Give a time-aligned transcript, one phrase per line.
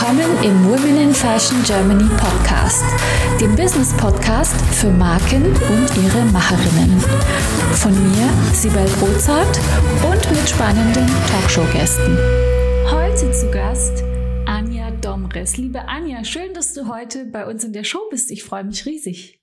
[0.00, 2.84] willkommen im Women in Fashion Germany Podcast,
[3.38, 6.98] dem Business Podcast für Marken und ihre Macherinnen.
[7.74, 9.60] Von mir, Sibel Rozart
[10.10, 12.16] und mit spannenden Talkshow-Gästen.
[12.90, 14.02] Heute zu Gast
[14.46, 15.58] Anja Domres.
[15.58, 18.30] Liebe Anja, schön, dass du heute bei uns in der Show bist.
[18.30, 19.42] Ich freue mich riesig.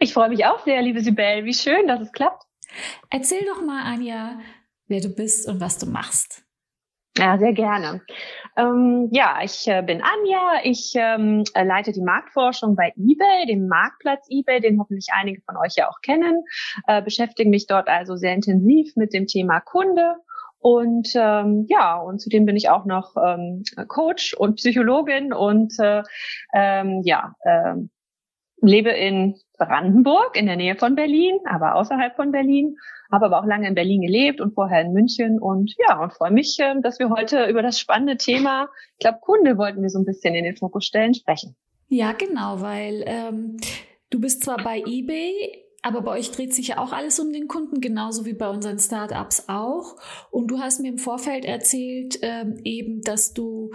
[0.00, 1.46] Ich freue mich auch sehr, liebe Sibel.
[1.46, 2.44] Wie schön, dass es klappt.
[3.08, 4.38] Erzähl doch mal, Anja,
[4.86, 6.44] wer du bist und was du machst.
[7.18, 8.00] Ja, sehr gerne.
[8.58, 10.60] Ähm, ja, ich äh, bin Anja.
[10.64, 15.76] Ich ähm, leite die Marktforschung bei eBay, dem Marktplatz eBay, den hoffentlich einige von euch
[15.76, 16.42] ja auch kennen.
[16.88, 20.16] Äh, beschäftige mich dort also sehr intensiv mit dem Thema Kunde.
[20.58, 26.02] Und ähm, ja, und zudem bin ich auch noch ähm, Coach und Psychologin und äh,
[26.52, 27.74] ähm, ja, äh,
[28.60, 32.76] lebe in Brandenburg in der Nähe von Berlin, aber außerhalb von Berlin
[33.10, 36.30] habe aber auch lange in Berlin gelebt und vorher in München und ja, und freue
[36.30, 39.98] mich, ähm, dass wir heute über das spannende Thema, ich glaube, Kunde wollten wir so
[39.98, 41.56] ein bisschen in den Fokus stellen, sprechen.
[41.88, 43.56] Ja, genau, weil ähm,
[44.10, 47.48] du bist zwar bei eBay, aber bei euch dreht sich ja auch alles um den
[47.48, 49.96] Kunden, genauso wie bei unseren Startups auch.
[50.30, 53.70] Und du hast mir im Vorfeld erzählt, ähm, eben, dass du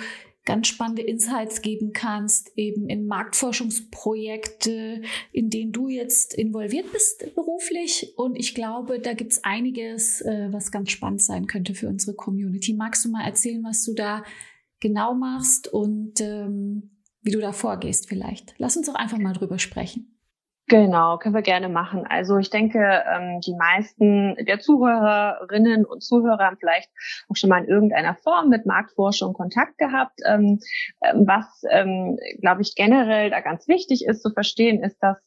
[0.46, 8.14] ganz spannende Insights geben kannst, eben in Marktforschungsprojekte, in denen du jetzt involviert bist beruflich.
[8.18, 12.16] Und ich glaube, da gibt es einiges, äh, was ganz spannend sein könnte für unsere
[12.16, 12.74] Community.
[12.74, 14.24] Magst du mal erzählen, was du da
[14.80, 16.92] genau machst und ähm,
[17.22, 18.54] wie du da vorgehst vielleicht?
[18.58, 20.13] Lass uns doch einfach mal drüber sprechen.
[20.74, 22.08] Genau, können wir gerne machen.
[22.10, 26.90] Also ich denke, ähm, die meisten der Zuhörerinnen und Zuhörer haben vielleicht
[27.30, 30.20] auch schon mal in irgendeiner Form mit Marktforschung Kontakt gehabt.
[30.26, 30.60] Ähm,
[31.04, 31.62] ähm, was,
[32.42, 35.18] glaube ich, generell da ganz wichtig ist zu verstehen, ist, dass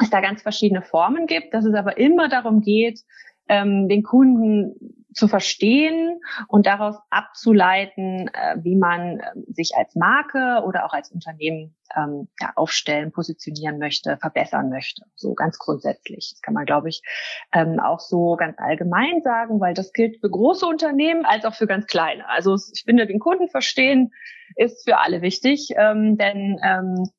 [0.00, 3.00] es da ganz verschiedene Formen gibt, dass es aber immer darum geht,
[3.50, 10.86] den Kunden zu verstehen und daraus abzuleiten, äh, wie man äh, sich als Marke oder
[10.86, 15.02] auch als Unternehmen ähm, ja, aufstellen, positionieren möchte, verbessern möchte.
[15.16, 16.30] So ganz grundsätzlich.
[16.32, 17.02] Das kann man, glaube ich,
[17.52, 21.66] ähm, auch so ganz allgemein sagen, weil das gilt für große Unternehmen als auch für
[21.66, 22.28] ganz kleine.
[22.28, 24.12] Also ich finde, den Kunden verstehen
[24.56, 27.10] ist für alle wichtig, ähm, denn ähm,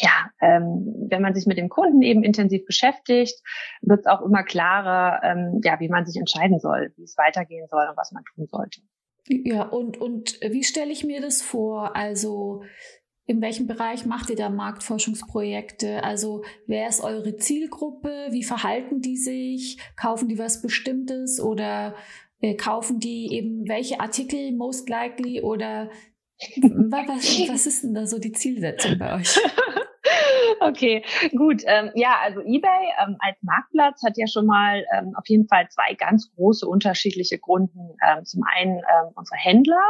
[0.00, 3.42] ja, ähm, wenn man sich mit dem Kunden eben intensiv beschäftigt,
[3.82, 7.66] wird es auch immer klarer, ähm, ja, wie man sich entscheiden soll, wie es weitergehen
[7.68, 8.80] soll und was man tun sollte.
[9.28, 11.94] Ja, und, und wie stelle ich mir das vor?
[11.94, 12.62] Also
[13.24, 16.02] in welchem Bereich macht ihr da Marktforschungsprojekte?
[16.02, 18.28] Also wer ist eure Zielgruppe?
[18.30, 19.78] Wie verhalten die sich?
[19.96, 21.94] Kaufen die was Bestimmtes oder
[22.40, 25.90] äh, kaufen die eben welche Artikel most likely oder
[26.60, 29.38] was, was ist denn da so die Zielsetzung bei euch?
[30.60, 31.04] Okay,
[31.36, 31.62] gut.
[31.66, 35.68] Ähm, ja, also eBay ähm, als Marktplatz hat ja schon mal ähm, auf jeden Fall
[35.68, 37.96] zwei ganz große unterschiedliche Gründen.
[38.06, 39.82] Ähm, zum einen ähm, unsere Händler,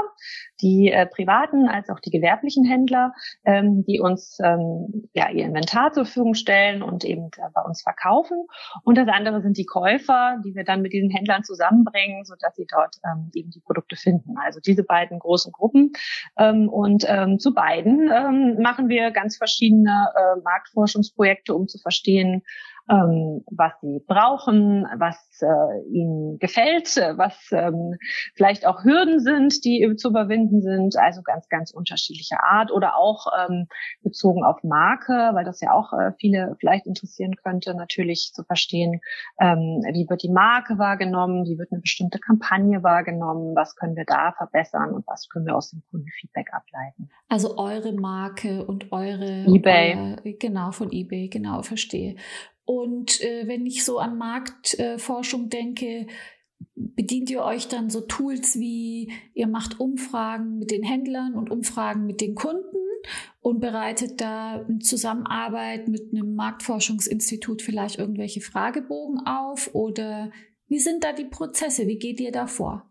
[0.60, 3.12] die äh, privaten als auch die gewerblichen Händler,
[3.44, 7.82] ähm, die uns ähm, ja ihr Inventar zur Verfügung stellen und eben äh, bei uns
[7.82, 8.46] verkaufen.
[8.84, 12.56] Und das andere sind die Käufer, die wir dann mit diesen Händlern zusammenbringen, so dass
[12.56, 14.36] sie dort ähm, eben die Produkte finden.
[14.38, 15.92] Also diese beiden großen Gruppen.
[16.38, 22.42] Ähm, und ähm, zu beiden ähm, machen wir ganz verschiedene äh, Marktforschungsprojekte, um zu verstehen,
[22.91, 27.97] ähm, was sie brauchen, was äh, ihnen gefällt, was ähm,
[28.34, 33.26] vielleicht auch Hürden sind, die zu überwinden sind, also ganz, ganz unterschiedlicher Art oder auch
[33.38, 33.66] ähm,
[34.03, 39.00] bezogen auf Marke, weil das ja auch äh, viele vielleicht interessieren könnte, natürlich zu verstehen,
[39.41, 44.04] ähm, wie wird die Marke wahrgenommen, wie wird eine bestimmte Kampagne wahrgenommen, was können wir
[44.04, 47.10] da verbessern und was können wir aus dem Kundenfeedback ableiten.
[47.28, 50.19] Also eure Marke und eure eBay.
[50.25, 52.16] Euer, genau von eBay, genau verstehe.
[52.64, 56.06] Und äh, wenn ich so an Marktforschung denke,
[56.74, 62.06] bedient ihr euch dann so Tools wie ihr macht Umfragen mit den Händlern und Umfragen
[62.06, 62.76] mit den Kunden
[63.40, 70.30] und bereitet da in Zusammenarbeit mit einem Marktforschungsinstitut vielleicht irgendwelche Fragebogen auf oder
[70.68, 71.86] wie sind da die Prozesse?
[71.86, 72.88] Wie geht ihr da vor?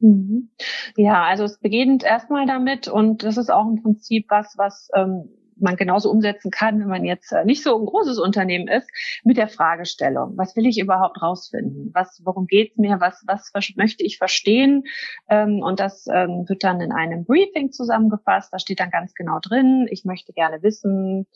[0.00, 0.50] Mhm.
[0.96, 5.28] Ja, also es beginnt erstmal damit und das ist auch im Prinzip was, was ähm,
[5.60, 8.90] man genauso umsetzen kann, wenn man jetzt äh, nicht so ein großes Unternehmen ist,
[9.24, 10.32] mit der Fragestellung.
[10.36, 11.90] Was will ich überhaupt rausfinden?
[11.94, 13.00] Was, worum geht's mir?
[13.00, 14.84] Was, was möchte ich verstehen?
[15.28, 18.52] Ähm, und das ähm, wird dann in einem Briefing zusammengefasst.
[18.52, 21.26] Da steht dann ganz genau drin, ich möchte gerne wissen,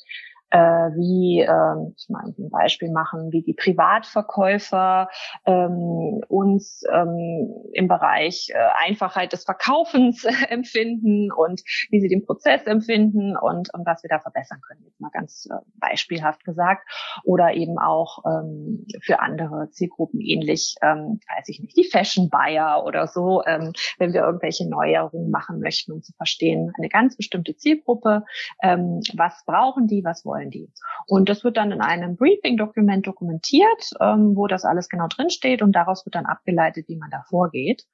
[0.58, 5.08] wie, äh, ich mal ein Beispiel machen, wie die Privatverkäufer
[5.46, 12.24] ähm, uns ähm, im Bereich äh, Einfachheit des Verkaufens äh, empfinden und wie sie den
[12.24, 16.82] Prozess empfinden und, und was wir da verbessern können, jetzt mal ganz äh, beispielhaft gesagt.
[17.24, 22.84] Oder eben auch ähm, für andere Zielgruppen ähnlich, ähm, weiß ich nicht, die Fashion Buyer
[22.84, 27.56] oder so, ähm, wenn wir irgendwelche Neuerungen machen möchten, um zu verstehen, eine ganz bestimmte
[27.56, 28.24] Zielgruppe,
[28.62, 30.70] ähm, was brauchen die, was wollen die.
[31.06, 35.72] Und das wird dann in einem Briefing-Dokument dokumentiert, ähm, wo das alles genau drinsteht und
[35.72, 37.84] daraus wird dann abgeleitet, wie man da vorgeht.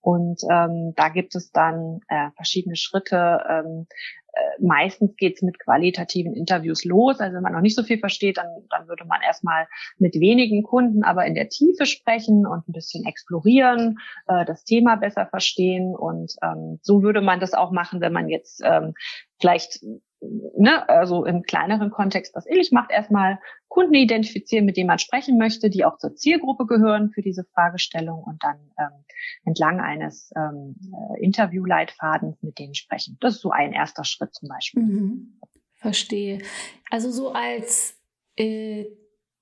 [0.00, 3.44] Und ähm, da gibt es dann äh, verschiedene Schritte.
[3.48, 3.86] Ähm,
[4.32, 7.20] äh, meistens geht's mit qualitativen Interviews los.
[7.20, 9.66] Also wenn man noch nicht so viel versteht, dann, dann würde man erstmal
[9.98, 14.96] mit wenigen Kunden, aber in der Tiefe sprechen und ein bisschen explorieren, äh, das Thema
[14.96, 15.94] besser verstehen.
[15.96, 18.94] Und ähm, so würde man das auch machen, wenn man jetzt ähm,
[19.40, 19.80] vielleicht
[20.20, 23.38] ne, also im kleineren Kontext was ähnlich macht, erstmal
[23.68, 28.22] Kunden identifizieren, mit denen man sprechen möchte, die auch zur Zielgruppe gehören für diese Fragestellung
[28.24, 29.04] und dann ähm,
[29.44, 33.16] entlang eines ähm, äh, Interviewleitfadens mit denen sprechen.
[33.20, 34.82] Das ist so ein erster Schritt zum Beispiel.
[34.82, 35.40] Mhm.
[35.74, 36.40] Verstehe.
[36.90, 37.96] Also so als
[38.36, 38.86] äh,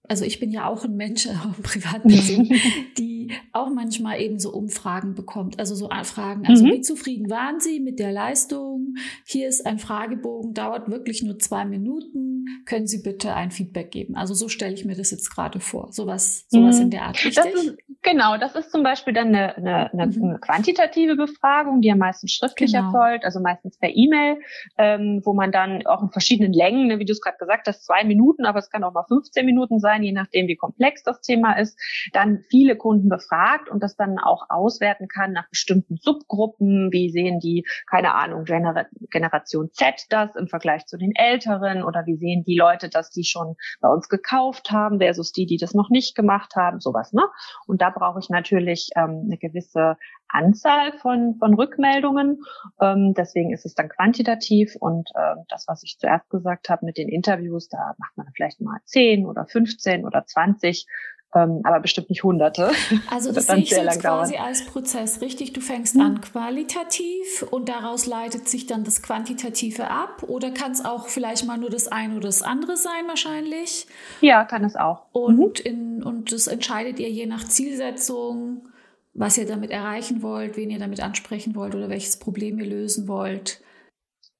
[0.08, 2.50] also ich bin ja auch ein Mensch, auch eine Privatperson,
[2.98, 5.58] die auch manchmal eben so Umfragen bekommt.
[5.58, 6.72] Also so Fragen, also mhm.
[6.72, 8.94] wie zufrieden waren Sie mit der Leistung?
[9.24, 12.35] Hier ist ein Fragebogen, dauert wirklich nur zwei Minuten.
[12.64, 14.16] Können Sie bitte ein Feedback geben?
[14.16, 15.92] Also so stelle ich mir das jetzt gerade vor.
[15.92, 16.82] Sowas, sowas mhm.
[16.82, 17.34] in der Art, richtig?
[17.34, 20.40] Das ist, genau, das ist zum Beispiel dann eine, eine, eine, mhm.
[20.40, 22.86] quantitative Befragung, die ja meistens schriftlich genau.
[22.86, 24.38] erfolgt, also meistens per E-Mail,
[24.78, 27.84] ähm, wo man dann auch in verschiedenen Längen, ne, wie du es gerade gesagt hast,
[27.84, 31.20] zwei Minuten, aber es kann auch mal 15 Minuten sein, je nachdem, wie komplex das
[31.20, 31.78] Thema ist,
[32.12, 36.92] dann viele Kunden befragt und das dann auch auswerten kann nach bestimmten Subgruppen.
[36.92, 42.06] Wie sehen die, keine Ahnung, Gener Generation Z das im Vergleich zu den Älteren oder
[42.06, 45.74] wie sehen die Leute das, die schon bei uns gekauft haben versus die, die das
[45.74, 47.22] noch nicht gemacht haben, sowas, ne?
[47.66, 49.96] Und da brauche ich natürlich ähm, eine gewisse
[50.28, 52.42] Anzahl von, von Rückmeldungen.
[52.80, 56.98] Ähm, deswegen ist es dann quantitativ und äh, das, was ich zuerst gesagt habe mit
[56.98, 60.86] den Interviews, da macht man vielleicht mal 10 oder 15 oder 20
[61.34, 62.70] ähm, aber bestimmt nicht Hunderte.
[63.10, 64.46] Also das, das sehe ich jetzt quasi dauern.
[64.46, 65.52] als Prozess, richtig?
[65.52, 66.02] Du fängst mhm.
[66.02, 71.44] an qualitativ und daraus leitet sich dann das Quantitative ab oder kann es auch vielleicht
[71.46, 73.86] mal nur das eine oder das andere sein wahrscheinlich?
[74.20, 75.06] Ja, kann es auch.
[75.12, 75.52] Und, mhm.
[75.64, 78.68] in, und das entscheidet ihr je nach Zielsetzung,
[79.12, 83.08] was ihr damit erreichen wollt, wen ihr damit ansprechen wollt oder welches Problem ihr lösen
[83.08, 83.60] wollt.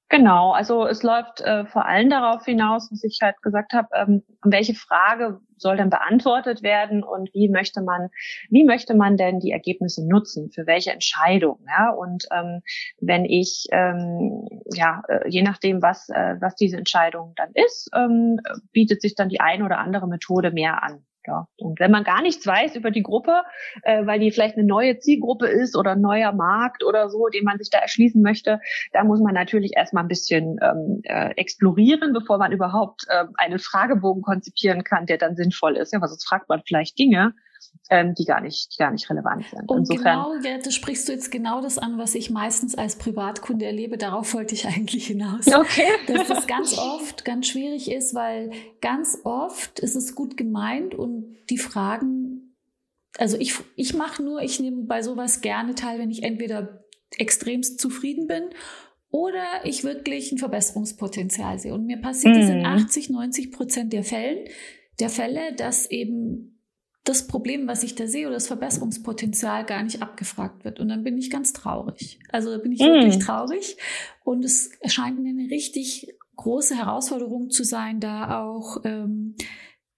[0.09, 4.23] Genau, also es läuft äh, vor allem darauf hinaus, was ich halt gesagt habe, ähm,
[4.41, 8.07] welche Frage soll denn beantwortet werden und wie möchte man,
[8.49, 11.89] wie möchte man denn die Ergebnisse nutzen, für welche Entscheidung, ja?
[11.89, 12.61] Und ähm,
[13.01, 18.39] wenn ich ähm, ja, äh, je nachdem, was äh, was diese Entscheidung dann ist, ähm,
[18.71, 21.03] bietet sich dann die eine oder andere Methode mehr an.
[21.27, 21.47] Ja.
[21.57, 23.41] Und wenn man gar nichts weiß über die Gruppe,
[23.83, 27.43] äh, weil die vielleicht eine neue Zielgruppe ist oder ein neuer Markt oder so, den
[27.43, 28.61] man sich da erschließen möchte,
[28.93, 33.59] da muss man natürlich erstmal ein bisschen ähm, äh, explorieren, bevor man überhaupt äh, einen
[33.59, 35.91] Fragebogen konzipieren kann, der dann sinnvoll ist.
[35.91, 37.33] Ja, weil sonst fragt man vielleicht Dinge,
[37.89, 39.69] ähm, die gar nicht, die gar nicht relevant sind.
[39.69, 43.65] Und Insofern, genau, Gerte, sprichst du jetzt genau das an, was ich meistens als Privatkunde
[43.65, 43.97] erlebe.
[43.97, 45.47] Darauf wollte ich eigentlich hinaus.
[45.47, 45.87] Okay.
[46.07, 48.51] Dass das ganz oft ganz schwierig ist, weil
[48.81, 52.55] ganz oft ist es gut gemeint und die Fragen,
[53.17, 56.83] also ich, ich mache nur, ich nehme bei sowas gerne teil, wenn ich entweder
[57.17, 58.49] extremst zufrieden bin
[59.09, 61.73] oder ich wirklich ein Verbesserungspotenzial sehe.
[61.73, 64.45] Und mir passiert es in 80, 90 Prozent der Fällen,
[64.99, 66.56] der Fälle, dass eben
[67.07, 70.79] das Problem, was ich da sehe oder das Verbesserungspotenzial gar nicht abgefragt wird.
[70.79, 72.19] Und dann bin ich ganz traurig.
[72.29, 72.83] Also da bin ich mm.
[72.83, 73.77] wirklich traurig.
[74.23, 79.35] Und es erscheint mir eine richtig große Herausforderung zu sein, da auch ähm,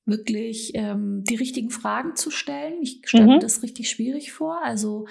[0.05, 2.81] wirklich ähm, die richtigen Fragen zu stellen.
[2.81, 3.29] Ich stelle mhm.
[3.33, 4.63] mir das richtig schwierig vor.
[4.63, 5.07] Also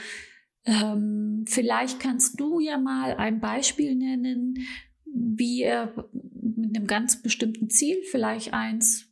[0.65, 4.59] ähm, vielleicht kannst du ja mal ein Beispiel nennen,
[5.05, 9.08] wie ihr mit einem ganz bestimmten Ziel, vielleicht eins,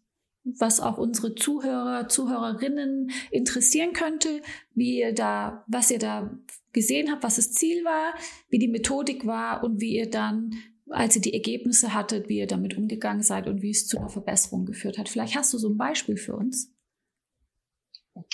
[0.46, 4.40] was auch unsere Zuhörer, Zuhörerinnen interessieren könnte,
[4.74, 6.30] wie ihr da, was ihr da
[6.72, 8.14] gesehen habt, was das Ziel war,
[8.48, 10.54] wie die Methodik war und wie ihr dann,
[10.88, 14.08] als ihr die Ergebnisse hattet, wie ihr damit umgegangen seid und wie es zu einer
[14.08, 15.08] Verbesserung geführt hat.
[15.08, 16.72] Vielleicht hast du so ein Beispiel für uns.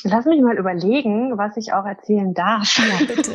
[0.04, 2.78] Lass mich mal überlegen, was ich auch erzählen darf.
[2.78, 3.33] Ja, bitte.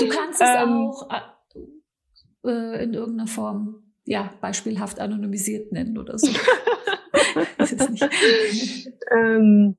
[0.00, 1.10] du kannst es ähm, auch
[2.44, 6.28] äh, in irgendeiner Form ja, beispielhaft anonymisiert nennen oder so.
[9.12, 9.76] ähm,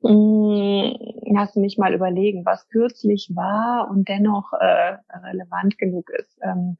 [0.00, 0.92] mm,
[1.34, 6.38] lass mich mal überlegen, was kürzlich war und dennoch äh, relevant genug ist.
[6.42, 6.76] Ähm,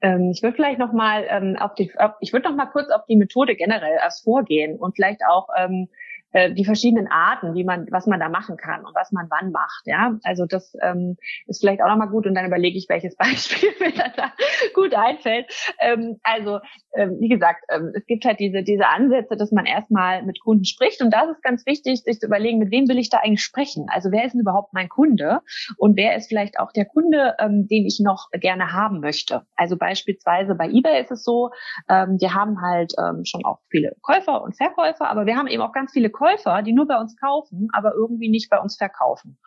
[0.00, 2.90] ähm, ich würde vielleicht noch mal ähm, auf die, auf, ich würde noch mal kurz
[2.90, 5.88] auf die Methode generell als Vorgehen und vielleicht auch ähm,
[6.32, 9.52] äh, die verschiedenen Arten, wie man, was man da machen kann und was man wann
[9.52, 9.82] macht.
[9.86, 13.70] Ja, also das ähm, ist vielleicht auch nochmal gut und dann überlege ich, welches Beispiel
[13.80, 14.32] mir da
[14.74, 15.46] gut einfällt.
[15.80, 16.60] Ähm, also
[16.94, 20.64] ähm, wie gesagt, ähm, es gibt halt diese diese Ansätze, dass man erstmal mit Kunden
[20.64, 23.42] spricht und das ist ganz wichtig, sich zu überlegen, mit wem will ich da eigentlich
[23.42, 23.86] sprechen?
[23.88, 25.40] Also wer ist denn überhaupt mein Kunde
[25.76, 29.42] und wer ist vielleicht auch der Kunde, ähm, den ich noch gerne haben möchte?
[29.56, 31.50] Also beispielsweise bei eBay ist es so,
[31.88, 35.62] ähm, wir haben halt ähm, schon auch viele Käufer und Verkäufer, aber wir haben eben
[35.62, 39.38] auch ganz viele Käufer, die nur bei uns kaufen, aber irgendwie nicht bei uns verkaufen.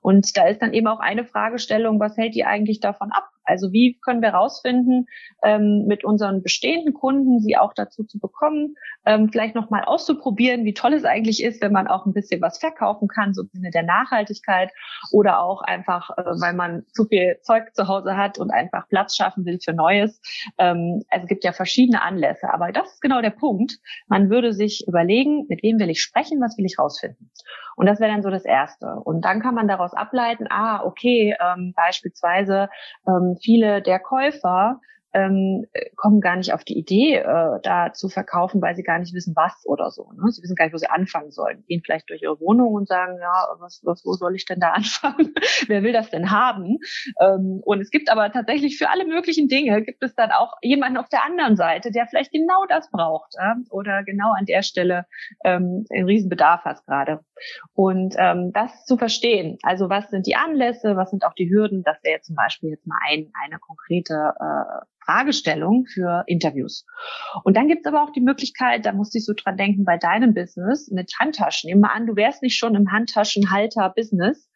[0.00, 3.28] Und da ist dann eben auch eine Fragestellung, was hält die eigentlich davon ab?
[3.44, 5.06] Also wie können wir herausfinden,
[5.42, 8.74] ähm, mit unseren bestehenden Kunden sie auch dazu zu bekommen,
[9.06, 12.58] ähm, vielleicht nochmal auszuprobieren, wie toll es eigentlich ist, wenn man auch ein bisschen was
[12.58, 14.70] verkaufen kann, so im Sinne der Nachhaltigkeit
[15.12, 19.16] oder auch einfach, äh, weil man zu viel Zeug zu Hause hat und einfach Platz
[19.16, 20.20] schaffen will für Neues.
[20.58, 23.78] Ähm, also es gibt ja verschiedene Anlässe, aber das ist genau der Punkt.
[24.08, 27.30] Man würde sich überlegen, mit wem will ich sprechen, was will ich rausfinden.
[27.76, 28.96] Und das wäre dann so das Erste.
[29.04, 32.68] Und dann kann man daraus ableiten, ah, okay, ähm, beispielsweise
[33.06, 34.80] ähm, viele der Käufer
[35.14, 35.66] ähm,
[35.96, 39.34] kommen gar nicht auf die Idee, äh, da zu verkaufen, weil sie gar nicht wissen,
[39.36, 40.10] was oder so.
[40.12, 40.30] Ne?
[40.30, 41.64] Sie wissen gar nicht, wo sie anfangen sollen.
[41.68, 44.70] Gehen vielleicht durch ihre Wohnung und sagen, ja, was, was, wo soll ich denn da
[44.72, 45.32] anfangen?
[45.68, 46.78] Wer will das denn haben?
[47.20, 50.98] Ähm, und es gibt aber tatsächlich für alle möglichen Dinge, gibt es dann auch jemanden
[50.98, 53.54] auf der anderen Seite, der vielleicht genau das braucht äh?
[53.70, 55.06] oder genau an der Stelle
[55.44, 57.20] ähm, einen Riesenbedarf hat gerade.
[57.74, 61.82] Und ähm, das zu verstehen, also was sind die Anlässe, was sind auch die Hürden,
[61.84, 66.86] das wäre zum Beispiel jetzt mal ein, eine konkrete äh, Fragestellung für Interviews.
[67.44, 69.96] Und dann gibt es aber auch die Möglichkeit, da musste ich so dran denken, bei
[69.96, 71.68] deinem Business mit Handtaschen.
[71.68, 74.48] Nehmen wir an, du wärst nicht schon im Handtaschenhalter-Business,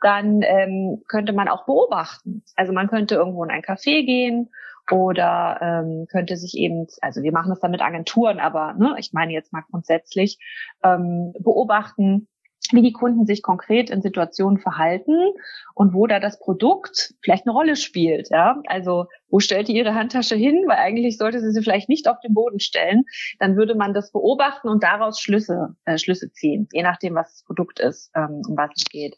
[0.00, 2.42] dann ähm, könnte man auch beobachten.
[2.56, 4.50] Also man könnte irgendwo in ein Café gehen
[4.90, 9.12] oder ähm, könnte sich eben, also wir machen das dann mit Agenturen, aber ne, ich
[9.12, 10.38] meine jetzt mal grundsätzlich,
[10.82, 12.28] ähm, beobachten,
[12.72, 15.32] wie die Kunden sich konkret in Situationen verhalten
[15.74, 18.30] und wo da das Produkt vielleicht eine Rolle spielt.
[18.30, 20.62] Ja, also wo stellt die ihre Handtasche hin?
[20.68, 23.02] Weil eigentlich sollte sie sie vielleicht nicht auf den Boden stellen.
[23.40, 27.42] Dann würde man das beobachten und daraus Schlüsse, äh, Schlüsse ziehen, je nachdem, was das
[27.42, 29.16] Produkt ist, ähm, um was es geht.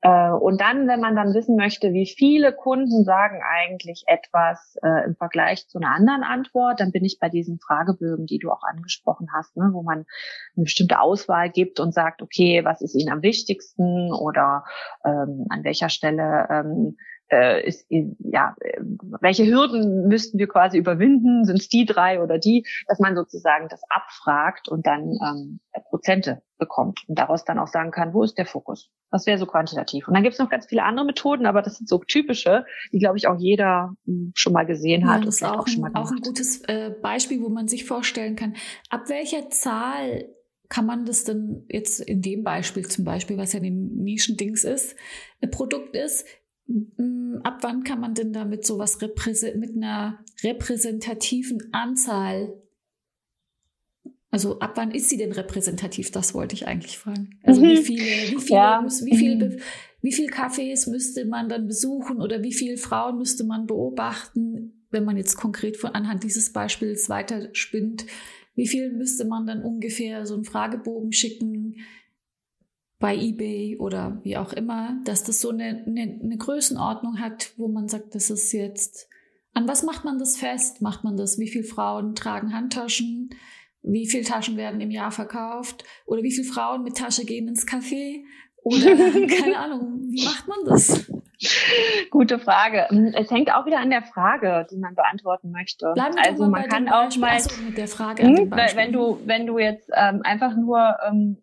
[0.00, 5.04] Äh, und dann, wenn man dann wissen möchte, wie viele Kunden sagen eigentlich etwas äh,
[5.06, 8.64] im Vergleich zu einer anderen Antwort, dann bin ich bei diesen Fragebögen, die du auch
[8.64, 10.06] angesprochen hast, ne, wo man
[10.56, 14.64] eine bestimmte Auswahl gibt und sagt, okay, was ist Ihnen am wichtigsten oder
[15.04, 16.96] ähm, an welcher Stelle ähm,
[17.32, 18.54] äh, ist, ja,
[19.20, 21.44] welche Hürden müssten wir quasi überwinden?
[21.44, 22.66] Sind es die drei oder die?
[22.86, 27.90] Dass man sozusagen das abfragt und dann ähm, Prozente bekommt und daraus dann auch sagen
[27.90, 28.90] kann, wo ist der Fokus?
[29.10, 30.06] Das wäre so quantitativ.
[30.08, 32.98] Und dann gibt es noch ganz viele andere Methoden, aber das sind so typische, die,
[32.98, 35.20] glaube ich, auch jeder hm, schon mal gesehen hat.
[35.20, 37.84] Ja, das ist auch, auch, schon mal auch ein gutes äh, Beispiel, wo man sich
[37.84, 38.54] vorstellen kann,
[38.90, 40.28] ab welcher Zahl
[40.72, 44.96] kann man das denn jetzt in dem Beispiel zum Beispiel, was ja ein Nischendings ist,
[45.42, 46.26] ein Produkt ist,
[47.42, 52.62] ab wann kann man denn damit sowas mit einer repräsentativen Anzahl
[54.32, 56.10] also ab wann ist sie denn repräsentativ?
[56.10, 57.38] Das wollte ich eigentlich fragen.
[57.42, 57.82] Also wie mhm.
[57.82, 58.82] viele, wie viele, ja.
[58.82, 59.58] wie viele, mhm.
[60.00, 65.04] wie viele Cafés müsste man dann besuchen oder wie viele Frauen müsste man beobachten, wenn
[65.04, 68.06] man jetzt konkret von anhand dieses Beispiels weiterspinnt?
[68.54, 71.76] Wie viel müsste man dann ungefähr so einen Fragebogen schicken?
[73.02, 77.66] Bei eBay oder wie auch immer, dass das so eine, eine, eine Größenordnung hat, wo
[77.66, 79.08] man sagt, das ist jetzt,
[79.54, 80.80] an was macht man das fest?
[80.80, 81.36] Macht man das?
[81.40, 83.30] Wie viele Frauen tragen Handtaschen?
[83.82, 85.82] Wie viele Taschen werden im Jahr verkauft?
[86.06, 88.22] Oder wie viele Frauen mit Tasche gehen ins Café?
[88.62, 88.94] Oder
[89.42, 91.10] keine Ahnung, wie macht man das?
[92.10, 92.86] Gute Frage.
[93.16, 95.90] Es hängt auch wieder an der Frage, die man beantworten möchte.
[95.94, 98.28] Bleiben also man kann auch mal mit der Frage.
[98.28, 101.38] Mh, wenn du wenn du jetzt ähm, einfach nur ähm,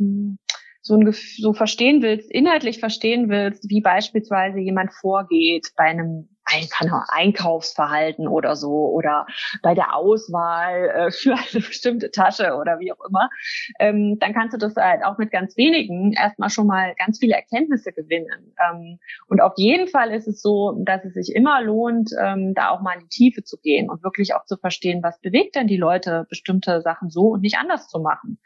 [0.00, 0.38] ähm
[0.84, 6.68] so, ein, so verstehen willst, inhaltlich verstehen willst, wie beispielsweise jemand vorgeht bei einem ein,
[7.08, 9.26] Einkaufsverhalten oder so oder
[9.62, 13.30] bei der Auswahl äh, für eine bestimmte Tasche oder wie auch immer,
[13.78, 17.34] ähm, dann kannst du das halt auch mit ganz wenigen erstmal schon mal ganz viele
[17.34, 18.54] Erkenntnisse gewinnen.
[18.70, 18.98] Ähm,
[19.28, 22.82] und auf jeden Fall ist es so, dass es sich immer lohnt, ähm, da auch
[22.82, 25.78] mal in die Tiefe zu gehen und wirklich auch zu verstehen, was bewegt denn die
[25.78, 28.38] Leute, bestimmte Sachen so und nicht anders zu machen.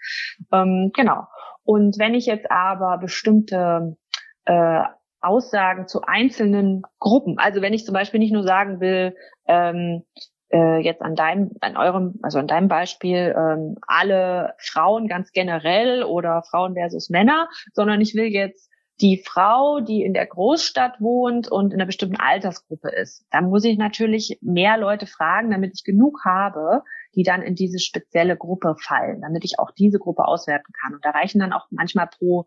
[0.52, 1.26] Ähm, genau.
[1.68, 3.98] Und wenn ich jetzt aber bestimmte
[4.46, 4.82] äh,
[5.20, 9.14] Aussagen zu einzelnen Gruppen, also wenn ich zum Beispiel nicht nur sagen will,
[9.46, 10.02] ähm,
[10.50, 16.04] äh, jetzt an deinem, an eurem, also an deinem Beispiel, ähm, alle Frauen ganz generell
[16.04, 18.70] oder Frauen versus Männer, sondern ich will jetzt
[19.02, 23.26] die Frau, die in der Großstadt wohnt und in einer bestimmten Altersgruppe ist.
[23.30, 26.82] Da muss ich natürlich mehr Leute fragen, damit ich genug habe,
[27.18, 30.94] die dann in diese spezielle Gruppe fallen, damit ich auch diese Gruppe auswerten kann.
[30.94, 32.46] Und da reichen dann auch manchmal pro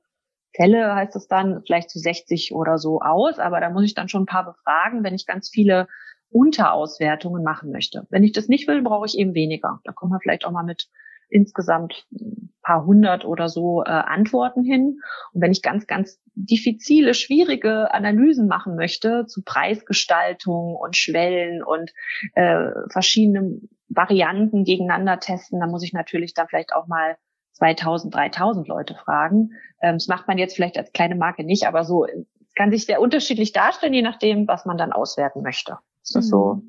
[0.56, 3.38] Fälle, heißt es dann, vielleicht zu 60 oder so aus.
[3.38, 5.90] Aber da muss ich dann schon ein paar befragen, wenn ich ganz viele
[6.30, 8.08] Unterauswertungen machen möchte.
[8.12, 9.82] Wenn ich das nicht will, brauche ich eben weniger.
[9.84, 10.88] Da kommen wir vielleicht auch mal mit
[11.28, 15.02] insgesamt ein paar hundert oder so äh, Antworten hin.
[15.34, 21.92] Und wenn ich ganz, ganz diffizile, schwierige Analysen machen möchte zu Preisgestaltung und Schwellen und
[22.36, 27.18] äh, verschiedenen Varianten gegeneinander testen, dann muss ich natürlich dann vielleicht auch mal
[27.54, 29.52] 2000, 3000 Leute fragen.
[29.82, 32.08] Ähm, das macht man jetzt vielleicht als kleine Marke nicht, aber so
[32.56, 35.78] kann sich sehr unterschiedlich darstellen, je nachdem, was man dann auswerten möchte.
[36.04, 36.62] Ist das so?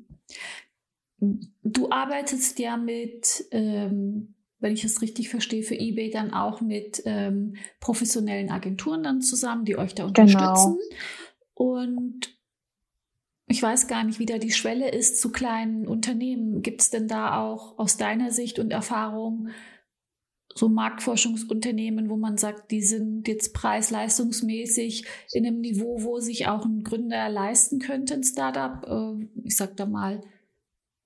[1.19, 7.03] Du arbeitest ja mit ähm, wenn ich es richtig verstehe, für eBay dann auch mit
[7.05, 10.21] ähm, professionellen Agenturen dann zusammen, die euch da genau.
[10.21, 10.79] unterstützen.
[10.79, 10.93] Genau.
[11.53, 12.32] Und
[13.47, 16.61] ich weiß gar nicht, wie da die Schwelle ist zu kleinen Unternehmen.
[16.61, 19.49] Gibt es denn da auch aus deiner Sicht und Erfahrung
[20.55, 26.65] so Marktforschungsunternehmen, wo man sagt, die sind jetzt preis-leistungsmäßig in einem Niveau, wo sich auch
[26.65, 28.85] ein Gründer leisten könnte, ein Startup?
[28.87, 30.21] Äh, ich sag da mal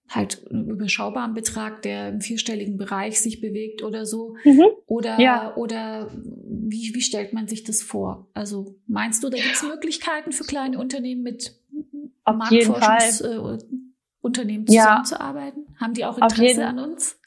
[0.09, 4.35] halt einen überschaubaren Betrag, der im vierstelligen Bereich sich bewegt oder so?
[4.43, 4.65] Mhm.
[4.85, 5.55] Oder, ja.
[5.55, 8.29] oder wie, wie stellt man sich das vor?
[8.33, 11.59] Also meinst du, da gibt es Möglichkeiten für kleine Unternehmen mit
[12.33, 15.65] Marktforschungsunternehmen äh, zusammenzuarbeiten?
[15.67, 15.75] Ja.
[15.81, 17.19] Haben die auch Interesse an uns?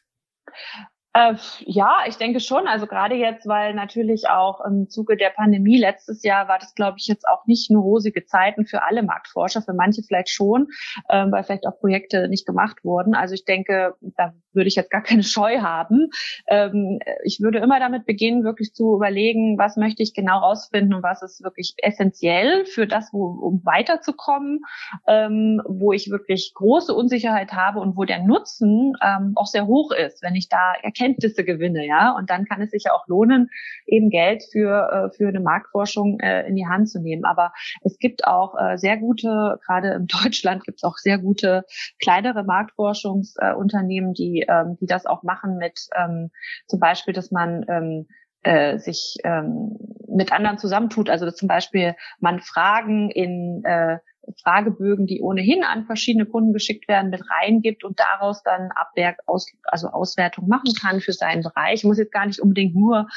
[1.13, 2.69] Äh, ja, ich denke schon.
[2.69, 6.99] Also gerade jetzt, weil natürlich auch im Zuge der Pandemie letztes Jahr war das, glaube
[6.99, 10.69] ich, jetzt auch nicht nur rosige Zeiten für alle Marktforscher, für manche vielleicht schon,
[11.09, 13.15] äh, weil vielleicht auch Projekte nicht gemacht wurden.
[13.15, 16.11] Also ich denke, da würde ich jetzt gar keine Scheu haben.
[16.47, 21.03] Ähm, ich würde immer damit beginnen, wirklich zu überlegen, was möchte ich genau rausfinden und
[21.03, 24.61] was ist wirklich essentiell für das, wo, um weiterzukommen,
[25.09, 29.91] ähm, wo ich wirklich große Unsicherheit habe und wo der Nutzen ähm, auch sehr hoch
[29.91, 32.13] ist, wenn ich da Erkenntnisse gewinne, ja.
[32.17, 33.51] Und dann kann es sich ja auch lohnen,
[33.87, 37.25] eben Geld für, äh, für eine Marktforschung äh, in die Hand zu nehmen.
[37.25, 37.53] Aber
[37.83, 41.65] es gibt auch äh, sehr gute, gerade in Deutschland gibt es auch sehr gute
[42.01, 46.31] kleinere Marktforschungsunternehmen, die, ähm, die das auch machen mit ähm,
[46.67, 48.07] zum Beispiel, dass man ähm,
[48.43, 49.77] äh, sich ähm,
[50.09, 51.11] mit anderen zusammentut.
[51.11, 53.99] Also dass zum Beispiel man Fragen in äh,
[54.43, 59.47] Fragebögen, die ohnehin an verschiedene Kunden geschickt werden, mit reingibt und daraus dann Abwerk, aus,
[59.65, 61.81] also Auswertung machen kann für seinen Bereich.
[61.81, 63.09] Ich muss jetzt gar nicht unbedingt nur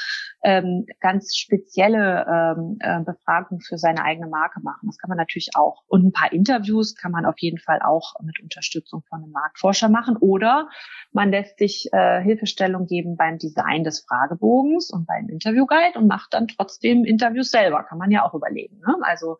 [0.42, 4.86] ähm, ganz spezielle ähm, äh, Befragungen für seine eigene Marke machen.
[4.86, 5.82] Das kann man natürlich auch.
[5.86, 9.88] Und ein paar Interviews kann man auf jeden Fall auch mit Unterstützung von einem Marktforscher
[9.88, 10.16] machen.
[10.16, 10.68] Oder
[11.12, 16.34] man lässt sich äh, Hilfestellung geben beim Design des Fragebogens und beim Interviewguide und macht
[16.34, 17.84] dann trotzdem Interviews selber.
[17.84, 18.80] Kann man ja auch überlegen.
[18.80, 18.96] Ne?
[19.02, 19.38] Also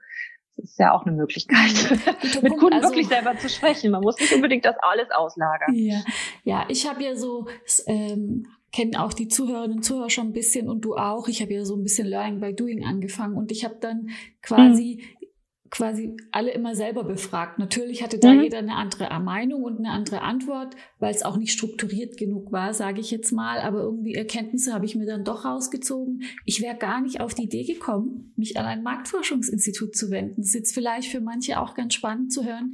[0.57, 1.73] das ist ja auch eine Möglichkeit,
[2.43, 2.57] mit.
[2.57, 3.91] Kunden also, wirklich selber zu sprechen.
[3.91, 5.75] Man muss nicht unbedingt das alles auslagern.
[5.75, 6.03] Ja,
[6.45, 7.47] ja ich habe ja so,
[7.87, 11.29] ähm, kennen auch die Zuhörerinnen und Zuhörer schon ein bisschen und du auch.
[11.29, 14.11] Ich habe ja so ein bisschen Learning by Doing angefangen und ich habe dann
[14.43, 15.14] quasi mhm
[15.75, 17.59] quasi alle immer selber befragt.
[17.59, 18.45] Natürlich hatte da mhm.
[18.45, 22.73] jeder eine andere Meinung und eine andere Antwort, weil es auch nicht strukturiert genug war,
[22.73, 23.59] sage ich jetzt mal.
[23.59, 26.23] Aber irgendwie Erkenntnisse habe ich mir dann doch rausgezogen.
[26.45, 30.37] Ich wäre gar nicht auf die Idee gekommen, mich an ein Marktforschungsinstitut zu wenden.
[30.37, 32.71] Das ist jetzt vielleicht für manche auch ganz spannend zu hören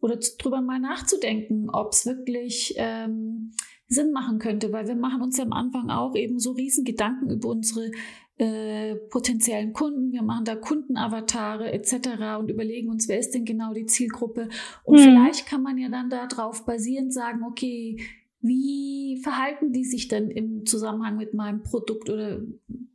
[0.00, 3.52] oder drüber mal nachzudenken, ob es wirklich ähm,
[3.88, 7.30] Sinn machen könnte, weil wir machen uns ja am Anfang auch eben so riesen Gedanken
[7.30, 7.90] über unsere
[8.38, 12.38] äh, potenziellen Kunden, wir machen da Kundenavatare etc.
[12.38, 14.48] und überlegen uns, wer ist denn genau die Zielgruppe.
[14.84, 15.04] Und mhm.
[15.04, 17.98] vielleicht kann man ja dann darauf basierend sagen, okay,
[18.42, 22.42] wie verhalten die sich denn im Zusammenhang mit meinem Produkt oder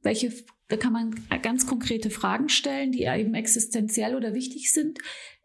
[0.04, 0.32] welche,
[0.68, 5.00] da kann man ganz konkrete Fragen stellen, die eben existenziell oder wichtig sind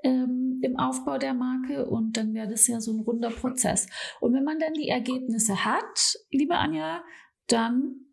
[0.05, 3.89] ähm, im Aufbau der Marke und dann wäre das ja so ein runder Prozess.
[4.21, 7.03] Und wenn man dann die Ergebnisse hat, liebe Anja,
[7.49, 8.06] dann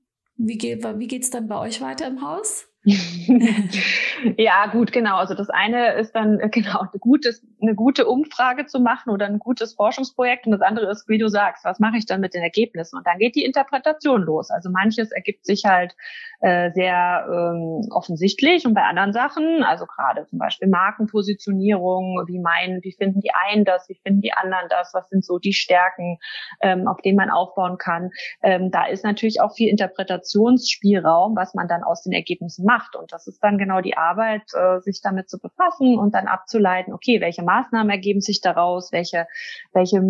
[0.47, 2.67] wie, geht, wie geht's dann bei euch weiter im Haus?
[4.37, 5.15] ja, gut, genau.
[5.15, 9.25] Also das eine ist dann äh, genau eine gute, eine gute Umfrage zu machen oder
[9.25, 12.33] ein gutes Forschungsprojekt und das andere ist, wie du sagst, was mache ich dann mit
[12.33, 12.97] den Ergebnissen?
[12.97, 14.49] Und dann geht die Interpretation los.
[14.51, 15.95] Also manches ergibt sich halt
[16.41, 22.83] äh, sehr ähm, offensichtlich und bei anderen Sachen, also gerade zum Beispiel Markenpositionierung, wie meinen,
[22.83, 26.17] wie finden die einen das, wie finden die anderen das, was sind so die Stärken,
[26.61, 28.09] ähm, auf denen man aufbauen kann.
[28.41, 32.95] Ähm, da ist natürlich auch viel Interpretationsspielraum, was man dann aus den Ergebnissen macht macht.
[32.95, 36.93] Und das ist dann genau die Arbeit, äh, sich damit zu befassen und dann abzuleiten,
[36.93, 39.27] okay, welche Maßnahmen ergeben sich daraus, welche,
[39.73, 40.01] welche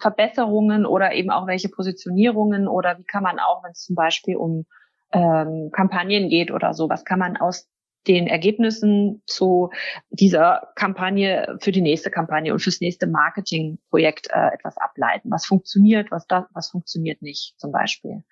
[0.00, 4.36] Verbesserungen oder eben auch welche Positionierungen oder wie kann man auch, wenn es zum Beispiel
[4.36, 4.64] um
[5.12, 7.68] ähm, Kampagnen geht oder so, was kann man aus
[8.06, 9.70] den Ergebnissen zu
[10.10, 15.30] dieser Kampagne für die nächste Kampagne und fürs nächste Marketingprojekt äh, etwas ableiten.
[15.30, 18.22] Was funktioniert, was da, was funktioniert nicht, zum Beispiel.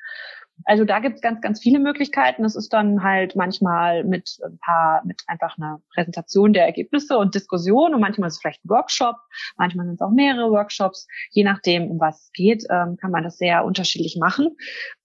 [0.64, 2.42] Also da gibt's ganz, ganz viele Möglichkeiten.
[2.42, 7.34] Das ist dann halt manchmal mit ein paar, mit einfach einer Präsentation der Ergebnisse und
[7.34, 9.16] Diskussion und manchmal ist es vielleicht ein Workshop,
[9.56, 11.06] manchmal sind es auch mehrere Workshops.
[11.30, 14.56] Je nachdem, um was es geht, ähm, kann man das sehr unterschiedlich machen.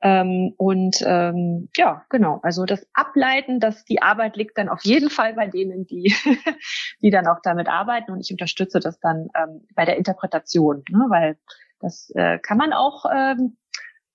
[0.01, 2.39] Ähm, und ähm, ja, genau.
[2.43, 6.13] Also das Ableiten, dass die Arbeit liegt dann auf jeden Fall bei denen, die,
[7.01, 8.12] die dann auch damit arbeiten.
[8.12, 11.05] Und ich unterstütze das dann ähm, bei der Interpretation, ne?
[11.09, 11.38] weil
[11.81, 13.57] das äh, kann man auch ähm,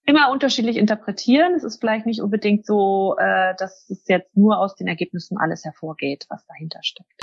[0.07, 1.55] immer unterschiedlich interpretieren.
[1.55, 5.65] Es ist vielleicht nicht unbedingt so, äh, dass es jetzt nur aus den Ergebnissen alles
[5.65, 7.23] hervorgeht, was dahinter steckt.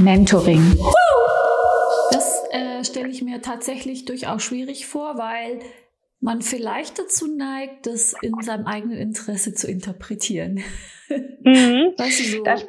[0.00, 0.76] mentoring.
[2.10, 5.60] Das äh, stelle ich mir tatsächlich durchaus schwierig vor, weil
[6.20, 10.60] man vielleicht dazu neigt, das in seinem eigenen Interesse zu interpretieren.
[11.08, 11.94] Mhm.
[11.98, 12.42] Weißt du, so.
[12.44, 12.66] Das,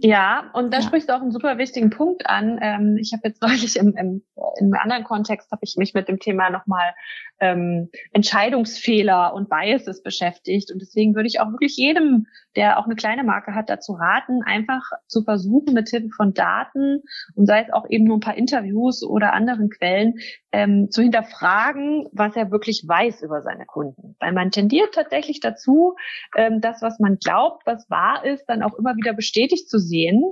[0.00, 0.82] ja, und da ja.
[0.84, 2.58] sprichst du auch einen super wichtigen Punkt an.
[2.60, 4.22] Ähm, ich habe jetzt neulich im, im,
[4.58, 6.92] in einem anderen Kontext habe ich mich mit dem Thema nochmal
[7.40, 10.70] ähm, Entscheidungsfehler und Biases beschäftigt.
[10.70, 12.26] Und deswegen würde ich auch wirklich jedem,
[12.56, 17.02] der auch eine kleine Marke hat, dazu raten, einfach zu versuchen, mit Hilfe von Daten
[17.34, 20.14] und sei es auch eben nur ein paar Interviews oder anderen Quellen,
[20.52, 24.16] ähm, zu hinterfragen, was er wirklich weiß über seine Kunden.
[24.20, 25.96] Weil man tendiert tatsächlich dazu,
[26.36, 30.22] ähm, das, was man glaubt, was wahr ist, dann auch immer wieder bestätigt zu sehen,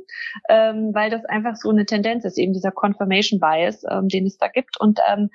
[0.48, 4.36] ähm, weil das einfach so eine Tendenz ist, eben dieser Confirmation Bias, ähm, den es
[4.36, 4.78] da gibt.
[4.78, 5.30] Und ähm,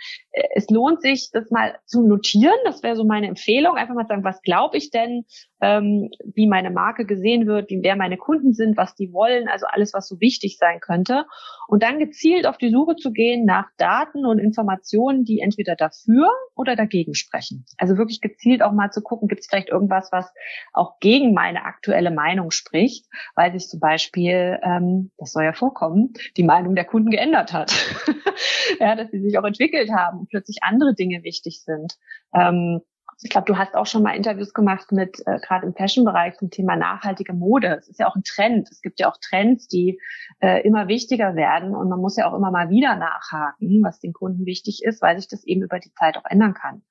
[0.53, 2.55] es lohnt sich, das mal zu notieren.
[2.65, 3.77] Das wäre so meine Empfehlung.
[3.77, 5.25] Einfach mal sagen, was glaube ich denn,
[5.65, 9.65] ähm, wie meine Marke gesehen wird, wie wer meine Kunden sind, was die wollen, also
[9.67, 11.25] alles, was so wichtig sein könnte.
[11.67, 16.29] Und dann gezielt auf die Suche zu gehen nach Daten und Informationen, die entweder dafür
[16.55, 17.65] oder dagegen sprechen.
[17.77, 20.31] Also wirklich gezielt auch mal zu gucken, gibt es vielleicht irgendwas, was
[20.71, 26.13] auch gegen meine aktuelle Meinung spricht, weil sich zum Beispiel, ähm, das soll ja vorkommen,
[26.37, 27.73] die Meinung der Kunden geändert hat.
[28.79, 31.95] ja, dass sie sich auch entwickelt haben und plötzlich andere Dinge wichtig sind.
[32.33, 32.81] Ähm,
[33.21, 36.49] ich glaube, du hast auch schon mal Interviews gemacht mit äh, gerade im Fashion-Bereich zum
[36.49, 37.77] Thema nachhaltige Mode.
[37.79, 38.69] Es ist ja auch ein Trend.
[38.69, 39.99] Es gibt ja auch Trends, die
[40.41, 44.13] äh, immer wichtiger werden und man muss ja auch immer mal wieder nachhaken, was den
[44.13, 46.83] Kunden wichtig ist, weil sich das eben über die Zeit auch ändern kann.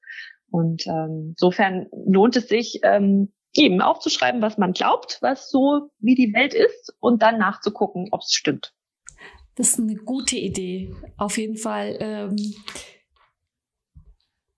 [0.51, 6.15] Und ähm, insofern lohnt es sich, ähm, eben aufzuschreiben, was man glaubt, was so wie
[6.15, 8.75] die Welt ist und dann nachzugucken, ob es stimmt.
[9.55, 10.93] Das ist eine gute Idee.
[11.17, 11.97] Auf jeden Fall.
[12.01, 12.37] Ähm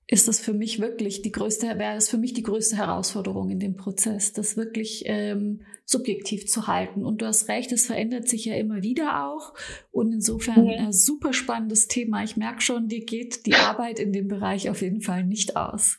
[0.09, 3.59] ist das für mich wirklich die größte, wäre es für mich die größte Herausforderung in
[3.59, 7.05] dem Prozess, das wirklich ähm, subjektiv zu halten.
[7.05, 9.55] Und du hast recht, es verändert sich ja immer wieder auch.
[9.93, 10.87] Und insofern mhm.
[10.87, 12.25] ein super spannendes Thema.
[12.25, 15.99] Ich merke schon, dir geht die Arbeit in dem Bereich auf jeden Fall nicht aus.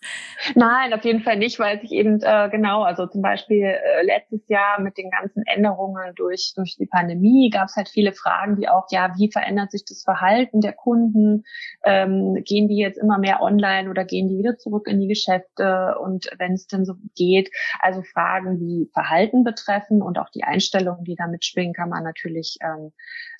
[0.56, 4.41] Nein, auf jeden Fall nicht, weil sich eben äh, genau, also zum Beispiel äh, letztes
[4.50, 8.67] Jahr mit den ganzen Änderungen durch, durch die Pandemie gab es halt viele Fragen, die
[8.67, 11.45] auch, ja, wie verändert sich das Verhalten der Kunden?
[11.86, 15.95] Ähm, gehen die jetzt immer mehr online oder gehen die wieder zurück in die Geschäfte?
[16.02, 20.43] Und wenn es denn so geht, also Fragen, wie Verhalten betreffen, treffen und auch die
[20.43, 22.91] Einstellungen, die da mitschwingen, kann man natürlich ähm,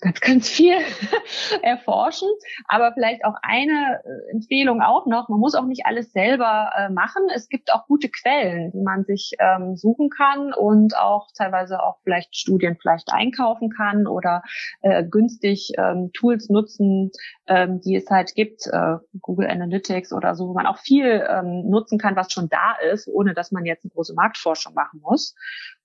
[0.02, 0.76] ganz, ganz viel
[1.62, 2.30] erforschen.
[2.68, 6.90] Aber vielleicht auch eine äh, Empfehlung auch noch, man muss auch nicht alles selber äh,
[6.90, 7.24] machen.
[7.34, 11.98] Es gibt auch gute Quellen, die man sich ähm, suchen kann und auch teilweise auch
[12.04, 14.44] vielleicht Studien vielleicht einkaufen kann oder
[14.82, 17.12] äh, günstig ähm, Tools nutzen,
[17.48, 21.70] ähm, die es halt gibt, äh, Google Analytics oder so, wo man auch viel ähm,
[21.70, 25.36] nutzen kann, was schon da ist, ohne dass man jetzt eine große Marktforschung machen muss.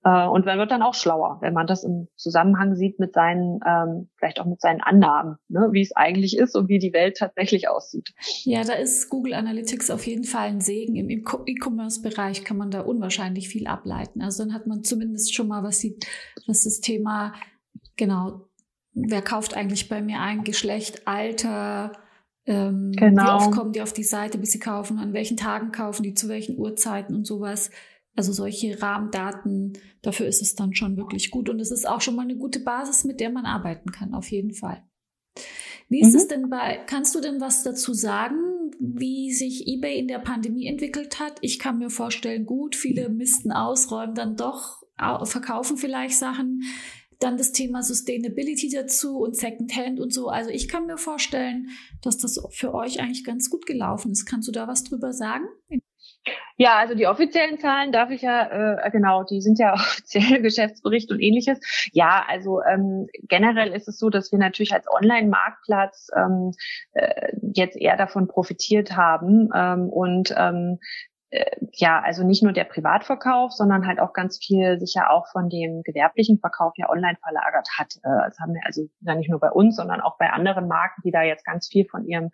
[0.03, 3.59] Äh, und man wird dann auch schlauer, wenn man das im Zusammenhang sieht mit seinen,
[4.03, 7.17] ähm, vielleicht auch mit seinen Annahmen, ne, wie es eigentlich ist und wie die Welt
[7.17, 8.13] tatsächlich aussieht.
[8.43, 10.95] Ja, da ist Google Analytics auf jeden Fall ein Segen.
[10.95, 14.21] Im E-Commerce-Bereich kann man da unwahrscheinlich viel ableiten.
[14.21, 15.97] Also dann hat man zumindest schon mal was, die,
[16.47, 17.33] was das Thema,
[17.95, 18.47] genau,
[18.93, 21.93] wer kauft eigentlich bei mir ein, Geschlecht, Alter,
[22.45, 23.23] ähm, genau.
[23.23, 26.13] wie oft kommen die auf die Seite, bis sie kaufen, an welchen Tagen kaufen die,
[26.13, 27.71] zu welchen Uhrzeiten und sowas.
[28.15, 31.49] Also solche Rahmendaten, dafür ist es dann schon wirklich gut.
[31.49, 34.29] Und es ist auch schon mal eine gute Basis, mit der man arbeiten kann, auf
[34.29, 34.83] jeden Fall.
[35.89, 36.17] Wie ist mhm.
[36.17, 38.37] es denn bei, kannst du denn was dazu sagen,
[38.79, 41.37] wie sich eBay in der Pandemie entwickelt hat?
[41.41, 44.83] Ich kann mir vorstellen, gut, viele missten ausräumen dann doch,
[45.23, 46.61] verkaufen vielleicht Sachen.
[47.19, 50.27] Dann das Thema Sustainability dazu und Secondhand und so.
[50.27, 51.69] Also ich kann mir vorstellen,
[52.01, 54.25] dass das für euch eigentlich ganz gut gelaufen ist.
[54.25, 55.45] Kannst du da was drüber sagen?
[56.55, 61.11] Ja, also die offiziellen Zahlen darf ich ja, äh, genau, die sind ja offiziell Geschäftsbericht
[61.11, 61.59] und ähnliches.
[61.91, 66.51] Ja, also ähm, generell ist es so, dass wir natürlich als Online-Marktplatz ähm,
[66.93, 71.12] äh, jetzt eher davon profitiert haben ähm, und ähm, äh,
[71.73, 75.49] ja, also nicht nur der Privatverkauf, sondern halt auch ganz viel sich ja auch von
[75.49, 77.95] dem gewerblichen Verkauf ja online verlagert hat.
[78.03, 81.11] Äh, das haben wir also nicht nur bei uns, sondern auch bei anderen Marken, die
[81.11, 82.29] da jetzt ganz viel von ihrem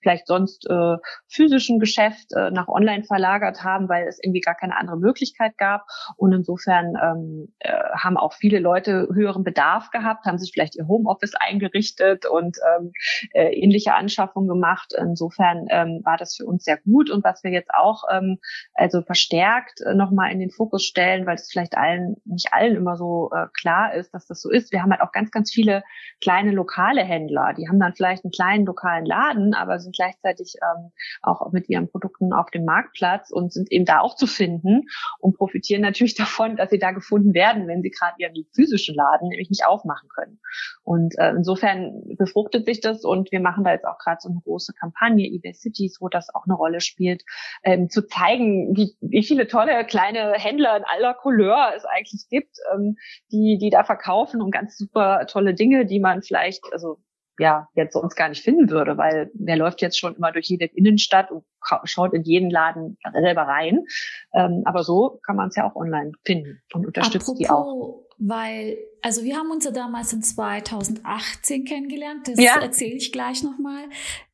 [0.00, 0.96] vielleicht sonst äh,
[1.28, 5.86] physischen Geschäft äh, nach online verlagert haben, weil es irgendwie gar keine andere Möglichkeit gab.
[6.16, 10.86] Und insofern ähm, äh, haben auch viele Leute höheren Bedarf gehabt, haben sich vielleicht ihr
[10.86, 12.92] Homeoffice eingerichtet und ähm,
[13.32, 14.94] äh, ähnliche Anschaffungen gemacht.
[14.96, 17.10] Insofern ähm, war das für uns sehr gut.
[17.10, 18.38] Und was wir jetzt auch ähm,
[18.74, 22.96] also verstärkt äh, nochmal in den Fokus stellen, weil es vielleicht allen, nicht allen immer
[22.96, 24.72] so äh, klar ist, dass das so ist.
[24.72, 25.82] Wir haben halt auch ganz, ganz viele
[26.20, 30.90] kleine lokale Händler, die haben dann vielleicht einen kleinen lokalen Laden, aber sind gleichzeitig ähm,
[31.22, 34.82] auch mit ihren Produkten auf dem Marktplatz und sind eben da auch zu finden
[35.18, 39.28] und profitieren natürlich davon, dass sie da gefunden werden, wenn sie gerade ihren physischen Laden
[39.28, 40.40] nämlich nicht aufmachen können.
[40.82, 44.40] Und äh, insofern befruchtet sich das und wir machen da jetzt auch gerade so eine
[44.40, 47.24] große Kampagne, eBay Cities, wo das auch eine Rolle spielt,
[47.62, 52.26] ähm, zu zeigen, zeigen, wie, wie viele tolle kleine Händler in aller Couleur es eigentlich
[52.28, 52.96] gibt, ähm,
[53.30, 56.98] die, die da verkaufen und ganz super tolle Dinge, die man vielleicht, also
[57.38, 60.66] ja, jetzt sonst gar nicht finden würde, weil wer läuft jetzt schon immer durch jede
[60.66, 61.44] Innenstadt und
[61.84, 63.84] schaut in jeden Laden selber rein.
[64.32, 68.03] Ähm, aber so kann man es ja auch online finden und unterstützt Apropos, die auch.
[68.26, 72.58] Weil, also wir haben uns ja damals in 2018 kennengelernt, das ja.
[72.58, 73.84] erzähle ich gleich nochmal.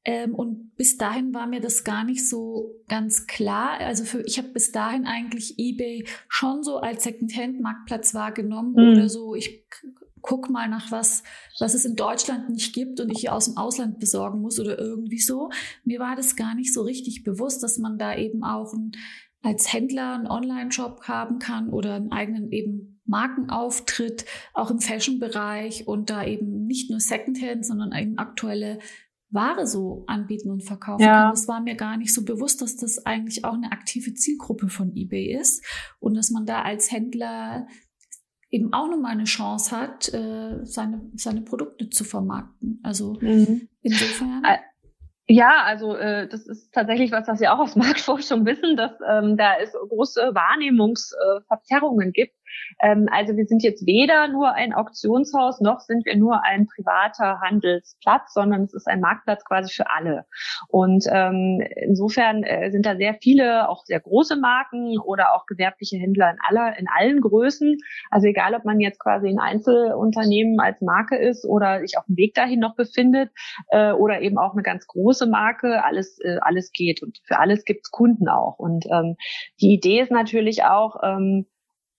[0.05, 3.81] Ähm, und bis dahin war mir das gar nicht so ganz klar.
[3.81, 8.93] Also für, ich habe bis dahin eigentlich eBay schon so als Secondhand-Marktplatz wahrgenommen mhm.
[8.93, 9.35] oder so.
[9.35, 9.67] Ich
[10.23, 11.25] guck mal nach was,
[11.59, 14.79] was es in Deutschland nicht gibt und ich hier aus dem Ausland besorgen muss oder
[14.79, 15.51] irgendwie so.
[15.83, 18.93] Mir war das gar nicht so richtig bewusst, dass man da eben auch ein,
[19.43, 26.09] als Händler einen Online-Shop haben kann oder einen eigenen eben Markenauftritt, auch im Fashion-Bereich und
[26.09, 28.79] da eben nicht nur Secondhand, sondern eben aktuelle
[29.31, 31.25] Ware so anbieten und verkaufen ja.
[31.25, 31.31] kann.
[31.31, 34.95] Das war mir gar nicht so bewusst, dass das eigentlich auch eine aktive Zielgruppe von
[34.97, 35.65] eBay ist
[36.01, 37.67] und dass man da als Händler
[38.51, 42.81] eben auch nochmal eine Chance hat, äh, seine, seine Produkte zu vermarkten.
[42.83, 43.69] Also mhm.
[43.83, 44.43] insofern.
[45.29, 49.37] Ja, also äh, das ist tatsächlich was, was wir auch aus Marktforschung wissen, dass ähm,
[49.37, 52.35] da es große Wahrnehmungsverzerrungen äh, gibt
[52.81, 57.41] ähm, also wir sind jetzt weder nur ein Auktionshaus, noch sind wir nur ein privater
[57.41, 60.27] Handelsplatz, sondern es ist ein Marktplatz quasi für alle.
[60.69, 65.97] Und ähm, insofern äh, sind da sehr viele, auch sehr große Marken oder auch gewerbliche
[65.97, 67.77] Händler in aller, in allen Größen.
[68.11, 72.17] Also egal, ob man jetzt quasi ein Einzelunternehmen als Marke ist oder sich auf dem
[72.17, 73.31] Weg dahin noch befindet
[73.69, 77.03] äh, oder eben auch eine ganz große Marke, alles, äh, alles geht.
[77.03, 78.59] Und für alles gibt's Kunden auch.
[78.59, 79.17] Und ähm,
[79.61, 81.47] die Idee ist natürlich auch, ähm,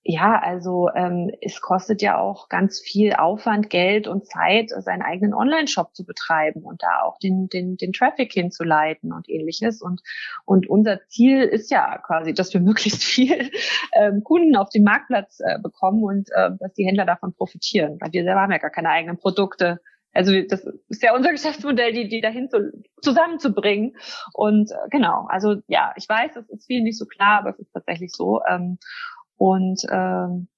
[0.03, 5.35] ja, also ähm, es kostet ja auch ganz viel Aufwand, Geld und Zeit, seinen eigenen
[5.35, 9.79] Online-Shop zu betreiben und da auch den, den, den Traffic hinzuleiten und ähnliches.
[9.79, 10.01] Und,
[10.43, 13.51] und unser Ziel ist ja quasi, dass wir möglichst viel
[13.93, 18.11] ähm, Kunden auf dem Marktplatz äh, bekommen und äh, dass die Händler davon profitieren, weil
[18.11, 19.81] wir selber haben ja gar keine eigenen Produkte.
[20.13, 22.71] Also das ist ja unser Geschäftsmodell, die, die dahin zu,
[23.03, 23.95] zusammenzubringen.
[24.33, 27.59] Und äh, genau, also ja, ich weiß, es ist vielen nicht so klar, aber es
[27.59, 28.41] ist tatsächlich so.
[28.49, 28.79] Ähm,
[29.41, 30.49] und ähm,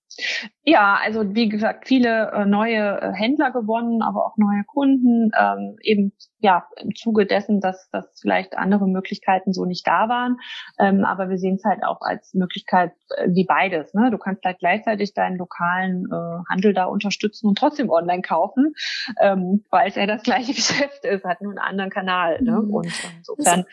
[0.64, 5.78] ja, also wie gesagt, viele äh, neue äh, Händler gewonnen, aber auch neue Kunden, ähm,
[5.82, 10.38] eben ja im Zuge dessen, dass, dass vielleicht andere Möglichkeiten so nicht da waren.
[10.78, 13.94] Ähm, aber wir sehen es halt auch als Möglichkeit äh, wie beides.
[13.94, 14.12] Ne?
[14.12, 18.74] Du kannst halt gleichzeitig deinen lokalen äh, Handel da unterstützen und trotzdem online kaufen,
[19.22, 22.42] ähm, weil es ja das gleiche Geschäft ist, hat nur einen anderen Kanal.
[22.42, 22.60] Ne?
[22.62, 22.74] Mhm.
[22.74, 23.64] Und insofern.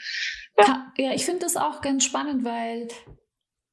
[0.57, 0.87] Ja.
[0.96, 2.87] ja, ich finde das auch ganz spannend, weil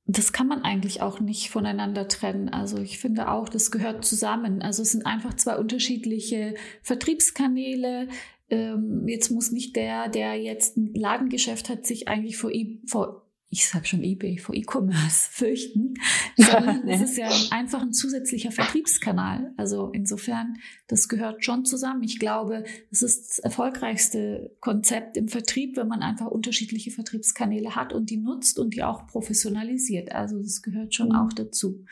[0.08, 2.48] das kann man eigentlich auch nicht voneinander trennen.
[2.48, 4.62] Also ich finde auch, das gehört zusammen.
[4.62, 8.08] Also es sind einfach zwei unterschiedliche Vertriebskanäle.
[8.50, 12.52] Ähm, jetzt muss nicht der, der jetzt ein Ladengeschäft hat, sich eigentlich vor,
[12.86, 15.94] vor ich sag schon eBay, vor E-Commerce fürchten,
[16.38, 19.54] sondern es ist ja einfach ein zusätzlicher Vertriebskanal.
[19.58, 20.58] Also insofern,
[20.88, 22.04] das gehört schon zusammen.
[22.04, 27.94] Ich glaube, es ist das erfolgreichste Konzept im Vertrieb, wenn man einfach unterschiedliche Vertriebskanäle hat
[27.94, 30.12] und die nutzt und die auch professionalisiert.
[30.12, 31.16] Also das gehört schon mhm.
[31.16, 31.86] auch dazu.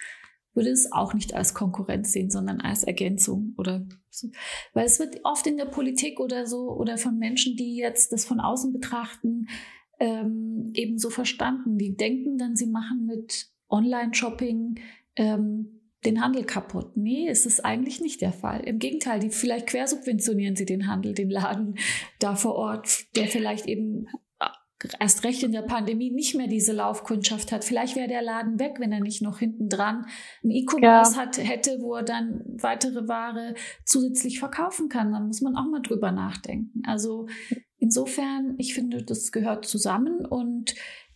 [0.53, 4.29] würde es auch nicht als Konkurrenz sehen, sondern als Ergänzung oder so.
[4.73, 8.25] Weil es wird oft in der Politik oder so oder von Menschen, die jetzt das
[8.25, 9.47] von außen betrachten,
[9.99, 11.77] ähm, eben so verstanden.
[11.77, 14.79] Die denken dann, sie machen mit Online-Shopping
[15.15, 16.95] ähm, den Handel kaputt.
[16.95, 18.61] Nee, es ist eigentlich nicht der Fall.
[18.61, 21.77] Im Gegenteil, die vielleicht quersubventionieren sie den Handel, den Laden
[22.19, 24.07] da vor Ort, der vielleicht eben
[24.99, 27.63] erst recht in der Pandemie nicht mehr diese Laufkundschaft hat.
[27.63, 30.05] Vielleicht wäre der Laden weg, wenn er nicht noch hinten dran
[30.43, 31.43] ein E-Commerce ja.
[31.43, 35.11] hätte, wo er dann weitere Ware zusätzlich verkaufen kann.
[35.11, 36.83] Dann muss man auch mal drüber nachdenken.
[36.85, 37.27] Also
[37.85, 40.73] insofern, ich finde, das gehört zusammen und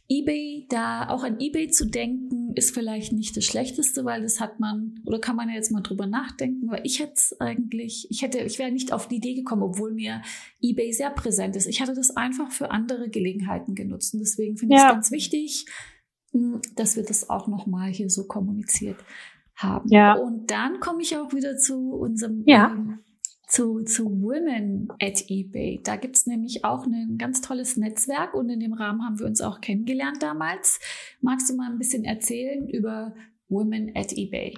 [0.08, 4.60] eBay, da auch an eBay zu denken, ist vielleicht nicht das Schlechteste, weil das hat
[4.60, 8.40] man, oder kann man ja jetzt mal drüber nachdenken, weil ich hätte eigentlich, ich hätte,
[8.40, 10.22] ich wäre nicht auf die Idee gekommen, obwohl mir
[10.62, 11.68] eBay sehr präsent ist.
[11.68, 14.14] Ich hatte das einfach für andere Gelegenheiten genutzt.
[14.14, 14.82] Und deswegen finde ja.
[14.82, 15.66] ich es ganz wichtig,
[16.32, 18.98] hm, dass wir das auch nochmal hier so kommuniziert
[19.56, 19.90] haben.
[19.90, 20.14] Ja.
[20.14, 22.72] Und dann komme ich auch wieder zu unserem ja.
[22.72, 23.00] ähm,
[23.50, 25.82] zu, zu Women at eBay.
[25.84, 29.42] Da gibt's nämlich auch ein ganz tolles Netzwerk und in dem Rahmen haben wir uns
[29.42, 30.80] auch kennengelernt damals.
[31.22, 33.14] Magst du mal ein bisschen erzählen über
[33.50, 34.54] Women at eBay?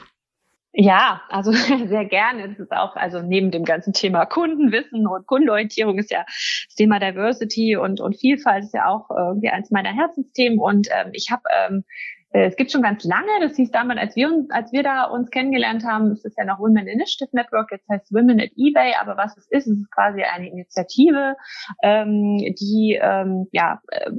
[0.73, 1.51] Ja, also
[1.87, 2.49] sehr gerne.
[2.49, 6.99] Das ist auch, also neben dem ganzen Thema Kundenwissen und Kundenorientierung ist ja das Thema
[6.99, 10.59] Diversity und, und Vielfalt ist ja auch irgendwie eins meiner Herzensthemen.
[10.59, 14.15] Und ähm, ich habe ähm, äh, es gibt schon ganz lange, das hieß damals, als
[14.15, 17.71] wir uns, als wir da uns kennengelernt haben, ist es ja noch Women Initiative Network,
[17.71, 21.35] jetzt heißt Women at eBay, aber was es ist, es ist quasi eine Initiative,
[21.83, 24.11] ähm, die ähm, ja äh,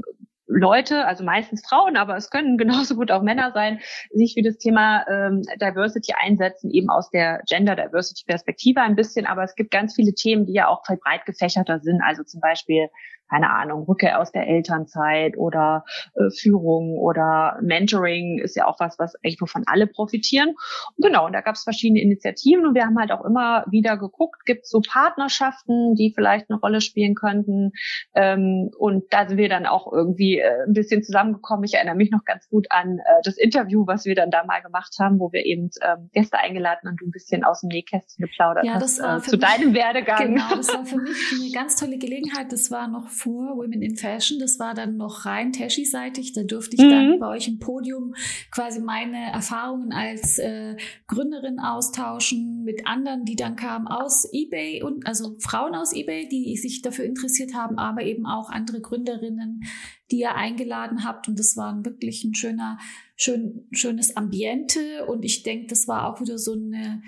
[0.55, 4.59] Leute, also meistens Frauen, aber es können genauso gut auch Männer sein, sich für das
[4.59, 9.27] Thema ähm, Diversity einsetzen, eben aus der Gender Diversity Perspektive ein bisschen.
[9.27, 12.03] Aber es gibt ganz viele Themen, die ja auch breit gefächerter sind.
[12.03, 12.89] Also zum Beispiel
[13.29, 18.99] keine Ahnung, Rückkehr aus der Elternzeit oder äh, Führung oder Mentoring ist ja auch was,
[18.99, 20.51] was echt wovon alle profitieren.
[20.97, 23.97] Und genau, und da gab es verschiedene Initiativen und wir haben halt auch immer wieder
[23.97, 27.73] geguckt, gibt es so Partnerschaften, die vielleicht eine Rolle spielen könnten.
[28.15, 31.65] Ähm, und da sind wir dann auch irgendwie äh, ein bisschen zusammengekommen.
[31.65, 34.61] Ich erinnere mich noch ganz gut an äh, das Interview, was wir dann da mal
[34.61, 38.27] gemacht haben, wo wir eben ähm, Gäste eingeladen und du ein bisschen aus dem Nähkästchen
[38.27, 40.35] geplaudert ja, hast äh, zu mich, deinem Werdegang.
[40.35, 42.53] Genau, das war für mich eine ganz tolle Gelegenheit.
[42.53, 44.39] Das war noch vor Women in Fashion.
[44.39, 46.33] Das war dann noch rein Tashi-seitig.
[46.33, 46.91] Da durfte ich mhm.
[46.91, 48.15] dann bei euch im Podium
[48.51, 55.07] quasi meine Erfahrungen als äh, Gründerin austauschen mit anderen, die dann kamen aus eBay und
[55.07, 59.63] also Frauen aus eBay, die sich dafür interessiert haben, aber eben auch andere Gründerinnen,
[60.11, 61.29] die ihr eingeladen habt.
[61.29, 62.79] Und das war wirklich ein schöner,
[63.17, 65.07] schön, schönes Ambiente.
[65.07, 67.03] Und ich denke, das war auch wieder so eine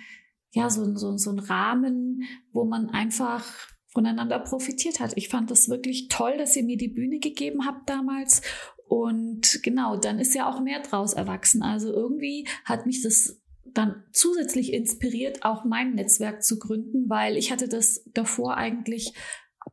[0.54, 2.22] ja, so, so, so ein Rahmen,
[2.52, 5.12] wo man einfach voneinander profitiert hat.
[5.16, 8.42] Ich fand das wirklich toll, dass ihr mir die Bühne gegeben habt damals.
[8.88, 11.62] Und genau, dann ist ja auch mehr draus erwachsen.
[11.62, 17.50] Also irgendwie hat mich das dann zusätzlich inspiriert, auch mein Netzwerk zu gründen, weil ich
[17.50, 19.12] hatte das davor eigentlich,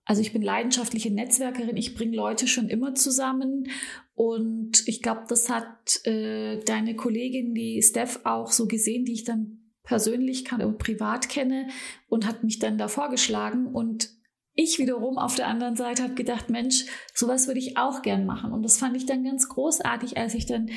[0.05, 3.67] also ich bin leidenschaftliche Netzwerkerin, ich bringe Leute schon immer zusammen
[4.15, 9.23] und ich glaube, das hat äh, deine Kollegin, die Steph, auch so gesehen, die ich
[9.23, 11.67] dann persönlich kann und privat kenne
[12.08, 14.10] und hat mich dann da vorgeschlagen und
[14.54, 18.52] ich wiederum auf der anderen Seite habe gedacht, Mensch, sowas würde ich auch gern machen.
[18.52, 20.70] Und das fand ich dann ganz großartig, als ich dann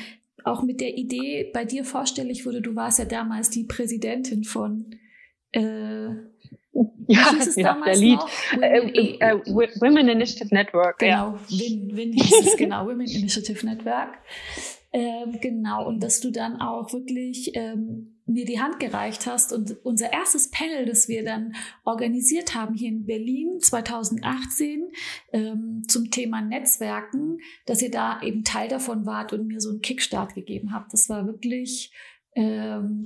[0.43, 2.61] auch mit der Idee bei dir vorstellig wurde.
[2.61, 4.95] Du warst ja damals die Präsidentin von
[5.51, 6.05] äh,
[7.07, 8.19] ja, ja der Lied.
[8.19, 10.99] Women, äh, äh, Women, Initiative Network.
[10.99, 11.39] Genau, ja.
[11.49, 14.17] Win, Win hieß es, genau, Women Initiative Network.
[14.93, 19.77] Ähm, genau, und dass du dann auch wirklich ähm, mir die Hand gereicht hast und
[19.83, 24.89] unser erstes Panel, das wir dann organisiert haben hier in Berlin 2018
[25.31, 29.81] ähm, zum Thema Netzwerken, dass ihr da eben Teil davon wart und mir so einen
[29.81, 30.91] Kickstart gegeben habt.
[30.91, 31.93] Das war wirklich
[32.35, 33.03] ähm,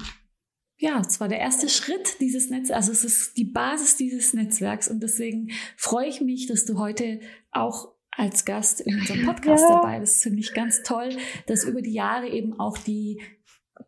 [0.80, 4.88] ja, es war der erste Schritt dieses Netzwerks, also es ist die Basis dieses Netzwerks
[4.88, 7.20] und deswegen freue ich mich, dass du heute
[7.52, 9.76] auch als Gast in unserem Podcast ja.
[9.76, 10.00] dabei.
[10.00, 13.22] Das finde ich ganz toll, dass über die Jahre eben auch die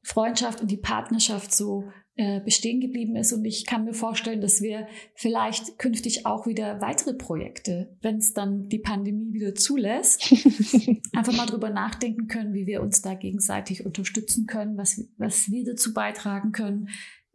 [0.04, 3.34] Freundschaft und die Partnerschaft so äh, bestehen geblieben ist.
[3.34, 8.34] Und ich kann mir vorstellen, dass wir vielleicht künftig auch wieder weitere Projekte, wenn es
[8.34, 10.32] dann die Pandemie wieder zulässt,
[11.15, 15.63] einfach mal drüber nachdenken können, wie wir uns da gegenseitig unterstützen können, was, was wir
[15.65, 16.89] dazu beitragen können,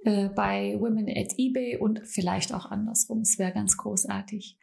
[0.04, 3.22] äh, bei Women at eBay und vielleicht auch andersrum.
[3.22, 4.56] Es wäre ganz großartig.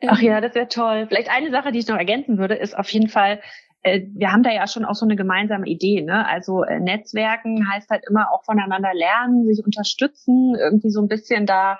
[0.00, 1.06] Ähm, Ach ja, das wäre toll.
[1.08, 3.40] Vielleicht eine Sache, die ich noch ergänzen würde, ist auf jeden Fall,
[3.84, 6.00] wir haben da ja schon auch so eine gemeinsame Idee.
[6.00, 6.26] Ne?
[6.26, 11.44] Also äh, Netzwerken heißt halt immer auch voneinander lernen, sich unterstützen, irgendwie so ein bisschen
[11.44, 11.78] da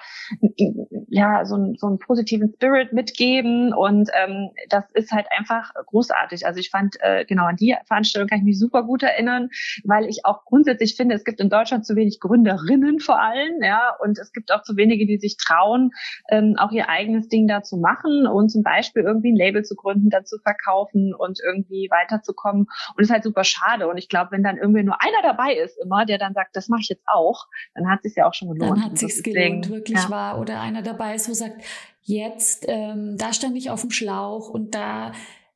[1.08, 6.46] ja so, ein, so einen positiven Spirit mitgeben und ähm, das ist halt einfach großartig.
[6.46, 9.48] Also ich fand äh, genau an die Veranstaltung kann ich mich super gut erinnern,
[9.84, 13.96] weil ich auch grundsätzlich finde, es gibt in Deutschland zu wenig Gründerinnen vor allem, ja,
[14.00, 15.90] und es gibt auch zu wenige, die sich trauen,
[16.28, 19.74] ähm, auch ihr eigenes Ding da zu machen und zum Beispiel irgendwie ein Label zu
[19.74, 22.62] gründen, dazu verkaufen und irgendwie weiterzukommen.
[22.62, 23.88] Und es ist halt super schade.
[23.88, 26.68] Und ich glaube, wenn dann irgendwie nur einer dabei ist immer, der dann sagt, das
[26.68, 28.78] mache ich jetzt auch, dann hat es sich ja auch schon gelohnt.
[28.78, 30.10] Dann hat sich's gelohnt, wirklich ja.
[30.10, 30.38] wahr.
[30.38, 31.62] Oder einer dabei ist, wo sagt,
[32.02, 35.12] jetzt, ähm, da stand ich auf dem Schlauch und da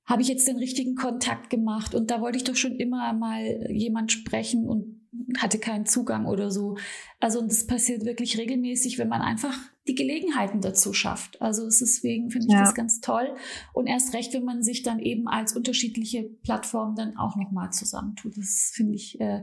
[0.07, 3.70] habe ich jetzt den richtigen Kontakt gemacht und da wollte ich doch schon immer mal
[3.70, 4.99] jemand sprechen und
[5.39, 6.78] hatte keinen Zugang oder so.
[7.20, 9.55] Also und das passiert wirklich regelmäßig, wenn man einfach
[9.89, 11.41] die Gelegenheiten dazu schafft.
[11.41, 12.61] Also deswegen finde ich ja.
[12.61, 13.34] das ganz toll
[13.72, 18.36] und erst recht, wenn man sich dann eben als unterschiedliche Plattformen dann auch nochmal zusammentut.
[18.36, 19.43] Das finde ich äh,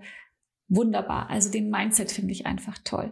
[0.67, 1.29] wunderbar.
[1.29, 3.11] Also den Mindset finde ich einfach toll.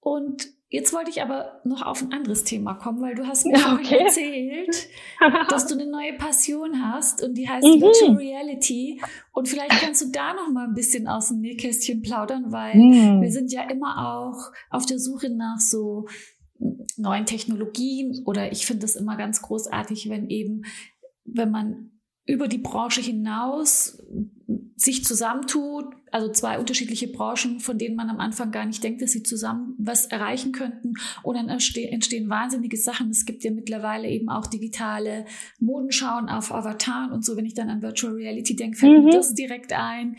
[0.00, 3.56] Und Jetzt wollte ich aber noch auf ein anderes Thema kommen, weil du hast mir
[3.72, 4.04] okay.
[4.04, 4.88] erzählt,
[5.48, 7.80] dass du eine neue Passion hast und die heißt mhm.
[7.80, 9.00] Virtual Reality.
[9.32, 13.22] Und vielleicht kannst du da noch mal ein bisschen aus dem Nähkästchen plaudern, weil mhm.
[13.22, 16.06] wir sind ja immer auch auf der Suche nach so
[16.96, 20.62] neuen Technologien oder ich finde es immer ganz großartig, wenn eben,
[21.24, 21.90] wenn man
[22.28, 24.02] über die Branche hinaus
[24.76, 29.12] sich zusammentut, also zwei unterschiedliche Branchen, von denen man am Anfang gar nicht denkt, dass
[29.12, 30.94] sie zusammen was erreichen könnten.
[31.22, 33.10] Und dann entstehen wahnsinnige Sachen.
[33.10, 35.24] Es gibt ja mittlerweile eben auch digitale
[35.58, 37.36] Modenschauen auf Avataren und so.
[37.36, 39.04] Wenn ich dann an Virtual Reality denke, fällt mhm.
[39.06, 40.16] mir das direkt ein.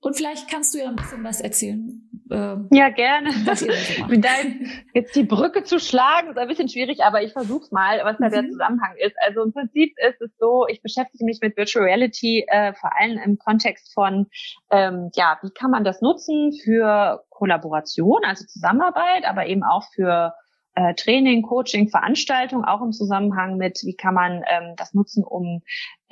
[0.00, 2.08] Und vielleicht kannst du ja ein bisschen was erzählen.
[2.32, 3.30] Ähm, ja, gerne.
[4.08, 8.00] Mit deinem, jetzt die Brücke zu schlagen, ist ein bisschen schwierig, aber ich versuche mal,
[8.04, 8.32] was da mhm.
[8.32, 9.14] der Zusammenhang ist.
[9.24, 13.18] Also im Prinzip ist es so, ich beschäftige mich mit Virtual Reality äh, vor allem
[13.18, 14.28] im Kontext von,
[14.70, 20.32] ähm, ja, wie kann man das nutzen für Kollaboration, also Zusammenarbeit, aber eben auch für
[20.74, 25.62] äh, Training, Coaching, Veranstaltung, auch im Zusammenhang mit, wie kann man ähm, das nutzen, um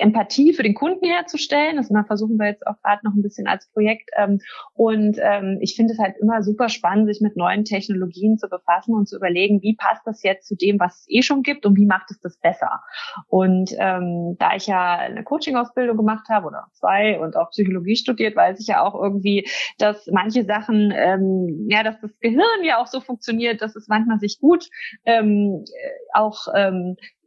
[0.01, 1.77] Empathie für den Kunden herzustellen.
[1.77, 4.09] Das versuchen wir jetzt auch gerade noch ein bisschen als Projekt.
[4.17, 4.39] Ähm,
[4.73, 8.93] und ähm, ich finde es halt immer super spannend, sich mit neuen Technologien zu befassen
[8.93, 11.77] und zu überlegen, wie passt das jetzt zu dem, was es eh schon gibt und
[11.77, 12.81] wie macht es das besser.
[13.27, 18.35] Und ähm, da ich ja eine Coaching-Ausbildung gemacht habe oder zwei und auch Psychologie studiert,
[18.35, 19.47] weiß ich ja auch irgendwie,
[19.77, 20.91] dass manche Sachen,
[21.69, 24.69] ja, dass das Gehirn ja auch so funktioniert, dass es manchmal sich gut
[25.05, 25.63] ähm,
[26.13, 26.47] auch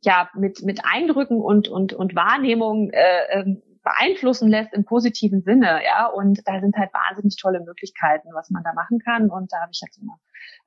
[0.04, 5.80] ja mit mit Eindrücken und und und Wahrnehmung äh, ähm, beeinflussen lässt im positiven Sinne,
[5.84, 6.06] ja.
[6.06, 9.30] Und da sind halt wahnsinnig tolle Möglichkeiten, was man da machen kann.
[9.30, 10.18] Und da habe ich jetzt immer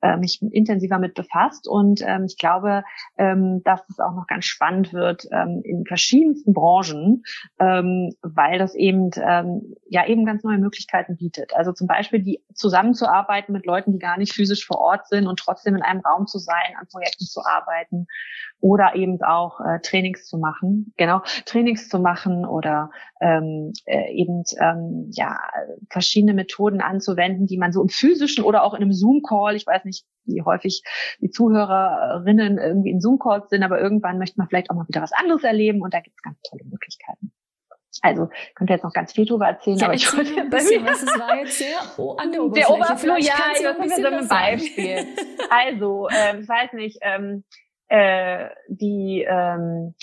[0.02, 1.68] äh, mich intensiver mit befasst.
[1.68, 2.84] Und ähm, ich glaube,
[3.18, 7.24] ähm, dass es auch noch ganz spannend wird ähm, in verschiedensten Branchen,
[7.60, 11.56] ähm, weil das eben ähm, ja eben ganz neue Möglichkeiten bietet.
[11.56, 15.40] Also zum Beispiel die zusammenzuarbeiten mit Leuten, die gar nicht physisch vor Ort sind und
[15.40, 18.08] trotzdem in einem Raum zu sein, an Projekten zu arbeiten
[18.60, 22.90] oder eben auch äh, Trainings zu machen, genau Trainings zu machen oder
[23.22, 25.40] ähm, äh, eben ähm, ja
[25.90, 29.86] verschiedene Methoden anzuwenden, die man so im physischen oder auch in einem Zoom-Call, ich weiß
[29.86, 30.84] nicht, wie häufig
[31.20, 35.14] die Zuhörerinnen irgendwie in Zoom-Calls sind, aber irgendwann möchte man vielleicht auch mal wieder was
[35.14, 37.32] anderes erleben und da gibt es ganz tolle Möglichkeiten.
[38.02, 40.86] Also ich könnte jetzt noch ganz viel drüber erzählen, ja, aber ich wollte ein bisschen
[40.86, 41.02] was.
[41.02, 42.68] Es war jetzt sehr oh, an der Oberfläche.
[42.68, 45.06] Der Oberfläche, ja, ich weiß so ein Beispiel.
[45.50, 47.44] also, ähm, ich weiß nicht, ähm,
[47.88, 49.96] äh, die ähm,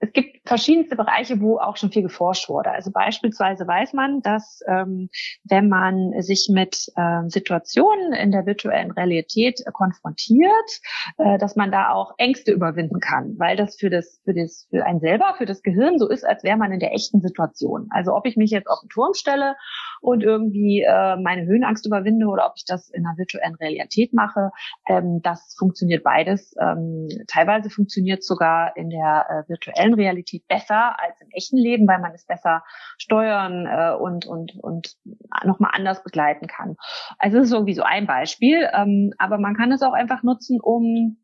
[0.00, 2.70] es gibt verschiedenste Bereiche, wo auch schon viel geforscht wurde.
[2.70, 5.08] Also beispielsweise weiß man, dass ähm,
[5.44, 10.80] wenn man sich mit ähm, Situationen in der virtuellen Realität äh, konfrontiert,
[11.18, 14.86] äh, dass man da auch Ängste überwinden kann, weil das für das für das für
[14.86, 17.88] einen selber, für das Gehirn so ist, als wäre man in der echten Situation.
[17.90, 19.56] Also ob ich mich jetzt auf den Turm stelle
[20.00, 24.50] und irgendwie äh, meine Höhenangst überwinde oder ob ich das in einer virtuellen Realität mache,
[24.88, 26.54] ähm, das funktioniert beides.
[26.60, 31.86] Ähm, teilweise funktioniert sogar in der äh, virtuellen virtuellen Realität besser als im echten Leben,
[31.86, 32.62] weil man es besser
[32.98, 34.96] steuern äh, und und und
[35.44, 36.76] nochmal anders begleiten kann.
[37.18, 40.58] Also das ist irgendwie so ein Beispiel, ähm, aber man kann es auch einfach nutzen,
[40.60, 41.18] um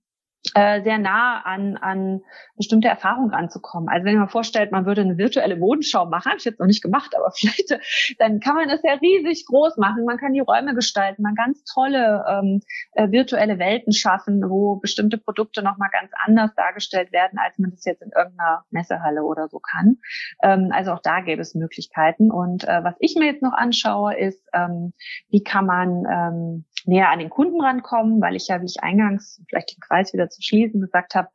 [0.55, 2.21] äh, sehr nah an, an
[2.57, 3.89] bestimmte Erfahrungen ranzukommen.
[3.89, 6.83] Also wenn man vorstellt, man würde eine virtuelle Modenschau machen, habe ich jetzt noch nicht
[6.83, 7.79] gemacht, aber vielleicht,
[8.19, 10.05] dann kann man das ja riesig groß machen.
[10.05, 12.61] Man kann die Räume gestalten, man ganz tolle ähm,
[12.93, 17.85] äh, virtuelle Welten schaffen, wo bestimmte Produkte nochmal ganz anders dargestellt werden, als man das
[17.85, 19.97] jetzt in irgendeiner Messehalle oder so kann.
[20.43, 22.31] Ähm, also auch da gäbe es Möglichkeiten.
[22.31, 24.93] Und äh, was ich mir jetzt noch anschaue, ist, ähm,
[25.31, 29.41] wie kann man ähm, näher an den Kunden rankommen, weil ich ja, wie ich eingangs
[29.49, 31.29] vielleicht den Kreis wieder zu schließen gesagt habe,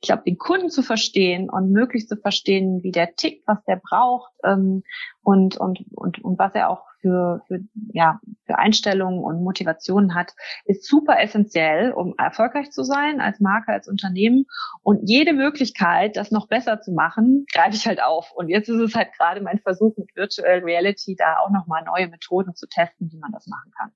[0.00, 3.76] ich glaube, den Kunden zu verstehen und möglichst zu verstehen, wie der tickt, was der
[3.76, 4.82] braucht ähm,
[5.24, 7.60] und, und, und, und was er auch für, für,
[7.92, 10.32] ja, für Einstellungen und Motivationen hat,
[10.64, 14.46] ist super essentiell, um erfolgreich zu sein als Marke, als Unternehmen.
[14.82, 18.32] Und jede Möglichkeit, das noch besser zu machen, greife ich halt auf.
[18.32, 22.08] Und jetzt ist es halt gerade mein Versuch mit Virtual Reality, da auch nochmal neue
[22.08, 23.90] Methoden zu testen, wie man das machen kann.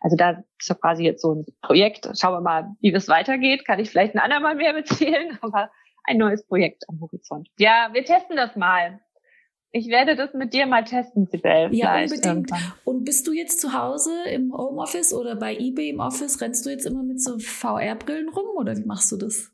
[0.00, 2.08] Also da ist ja quasi jetzt so ein Projekt.
[2.18, 3.66] Schauen wir mal, wie es weitergeht.
[3.66, 5.70] Kann ich vielleicht ein andermal mehr erzählen, aber
[6.04, 7.48] ein neues Projekt am Horizont.
[7.58, 9.00] Ja, wir testen das mal.
[9.76, 11.68] Ich werde das mit dir mal testen, Sibel.
[11.72, 12.24] Ja, unbedingt.
[12.24, 12.60] Irgendwann.
[12.84, 16.40] Und bist du jetzt zu Hause im Homeoffice oder bei eBay im Office?
[16.40, 19.50] Rennst du jetzt immer mit so VR-Brillen rum oder wie machst du das?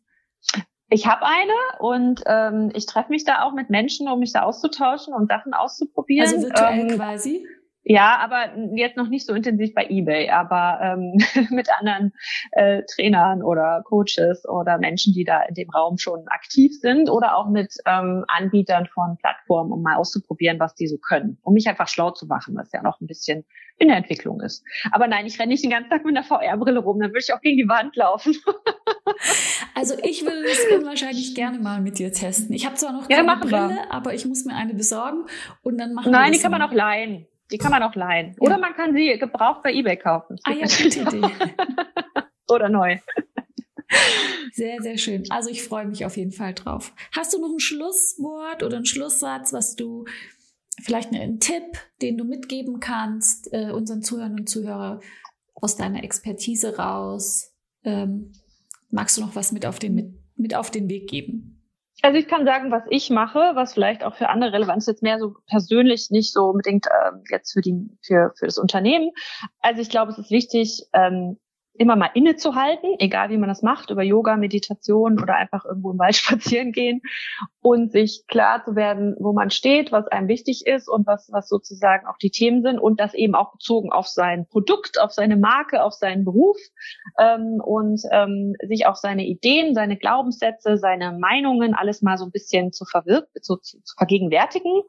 [0.91, 4.43] Ich habe eine und ähm, ich treffe mich da auch mit Menschen, um mich da
[4.43, 6.29] auszutauschen und Sachen auszuprobieren.
[6.29, 7.47] Also virtuell ähm, quasi?
[7.91, 11.19] Ja, aber jetzt noch nicht so intensiv bei eBay, aber ähm,
[11.51, 12.13] mit anderen
[12.53, 17.37] äh, Trainern oder Coaches oder Menschen, die da in dem Raum schon aktiv sind oder
[17.37, 21.69] auch mit ähm, Anbietern von Plattformen, um mal auszuprobieren, was die so können, um mich
[21.69, 23.45] einfach schlau zu machen, was ja noch ein bisschen
[23.77, 24.63] in der Entwicklung ist.
[24.93, 27.33] Aber nein, ich renne nicht den ganzen Tag mit einer VR-Brille rum, dann würde ich
[27.33, 28.37] auch gegen die Wand laufen.
[29.75, 32.55] also ich will es unwahrscheinlich gerne mal mit dir testen.
[32.55, 33.93] Ich habe zwar noch keine ja, Brille, wir.
[33.93, 35.25] aber ich muss mir eine besorgen
[35.63, 37.27] und dann machen Nein, wir die kann man auch leihen.
[37.53, 38.37] Die kann man auch leihen.
[38.39, 40.37] Oder man kann sie gebraucht bei eBay kaufen.
[40.45, 41.23] Ah ja, gute Idee.
[42.49, 42.99] Oder neu.
[44.53, 45.25] Sehr, sehr schön.
[45.31, 46.93] Also ich freue mich auf jeden Fall drauf.
[47.13, 50.05] Hast du noch ein Schlusswort oder einen Schlusssatz, was du
[50.83, 55.01] vielleicht einen Tipp, den du mitgeben kannst, äh, unseren Zuhörern und Zuhörern
[55.55, 57.53] aus deiner Expertise raus?
[57.85, 58.33] Ähm,
[58.91, 61.60] magst du noch was mit auf den, mit, mit auf den Weg geben?
[62.03, 65.03] Also ich kann sagen, was ich mache, was vielleicht auch für andere relevant ist, jetzt
[65.03, 69.11] mehr so persönlich, nicht so unbedingt äh, jetzt für die für für das Unternehmen.
[69.61, 71.39] Also ich glaube, es ist wichtig, ähm,
[71.81, 75.99] immer mal innezuhalten, egal wie man das macht, über Yoga, Meditation oder einfach irgendwo im
[75.99, 77.01] Wald spazieren gehen
[77.63, 81.49] und sich klar zu werden, wo man steht, was einem wichtig ist und was, was
[81.49, 85.39] sozusagen auch die Themen sind und das eben auch bezogen auf sein Produkt, auf seine
[85.39, 86.59] Marke, auf seinen Beruf
[87.19, 92.31] ähm, und ähm, sich auch seine Ideen, seine Glaubenssätze, seine Meinungen alles mal so ein
[92.31, 94.83] bisschen zu, verwirk zu, zu, zu vergegenwärtigen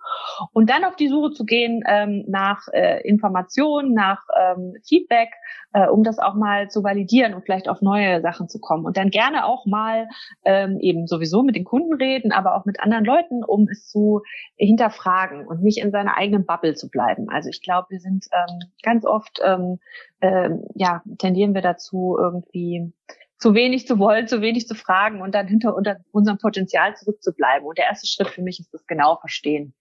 [0.51, 5.29] und dann auf die Suche zu gehen ähm, nach äh, Informationen, nach ähm, Feedback,
[5.73, 8.85] äh, um das auch mal zu validieren und vielleicht auf neue Sachen zu kommen.
[8.85, 10.07] Und dann gerne auch mal
[10.43, 14.21] ähm, eben sowieso mit den Kunden reden, aber auch mit anderen Leuten, um es zu
[14.55, 17.29] hinterfragen und nicht in seiner eigenen Bubble zu bleiben.
[17.29, 19.79] Also ich glaube, wir sind ähm, ganz oft, ähm,
[20.19, 22.91] äh, ja, tendieren wir dazu, irgendwie
[23.37, 25.75] zu wenig zu wollen, zu wenig zu fragen und dann hinter
[26.11, 27.67] unserem Potenzial zurückzubleiben.
[27.67, 29.73] Und der erste Schritt für mich ist das genau verstehen.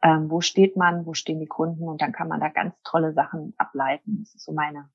[0.00, 3.12] Ähm, wo steht man, wo stehen die Kunden und dann kann man da ganz tolle
[3.12, 4.18] Sachen ableiten.
[4.20, 4.88] Das ist so meine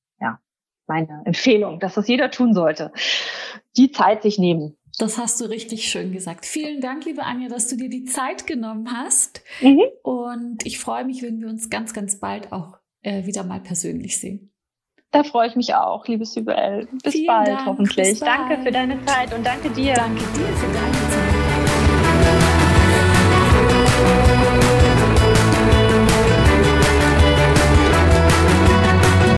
[0.87, 2.91] meine Empfehlung, dass das jeder tun sollte.
[3.77, 4.77] Die Zeit sich nehmen.
[4.99, 6.45] Das hast du richtig schön gesagt.
[6.45, 9.41] Vielen Dank, liebe Anja, dass du dir die Zeit genommen hast.
[9.61, 9.81] Mhm.
[10.03, 14.19] Und ich freue mich, wenn wir uns ganz, ganz bald auch äh, wieder mal persönlich
[14.19, 14.51] sehen.
[15.11, 16.87] Da freue ich mich auch, liebe Sybel.
[17.03, 18.09] Bis Vielen bald, Dank, hoffentlich.
[18.09, 18.49] Bis bald.
[18.49, 19.93] Danke für deine Zeit und danke dir.
[19.93, 20.91] Danke dir für deine
[22.39, 22.52] Zeit.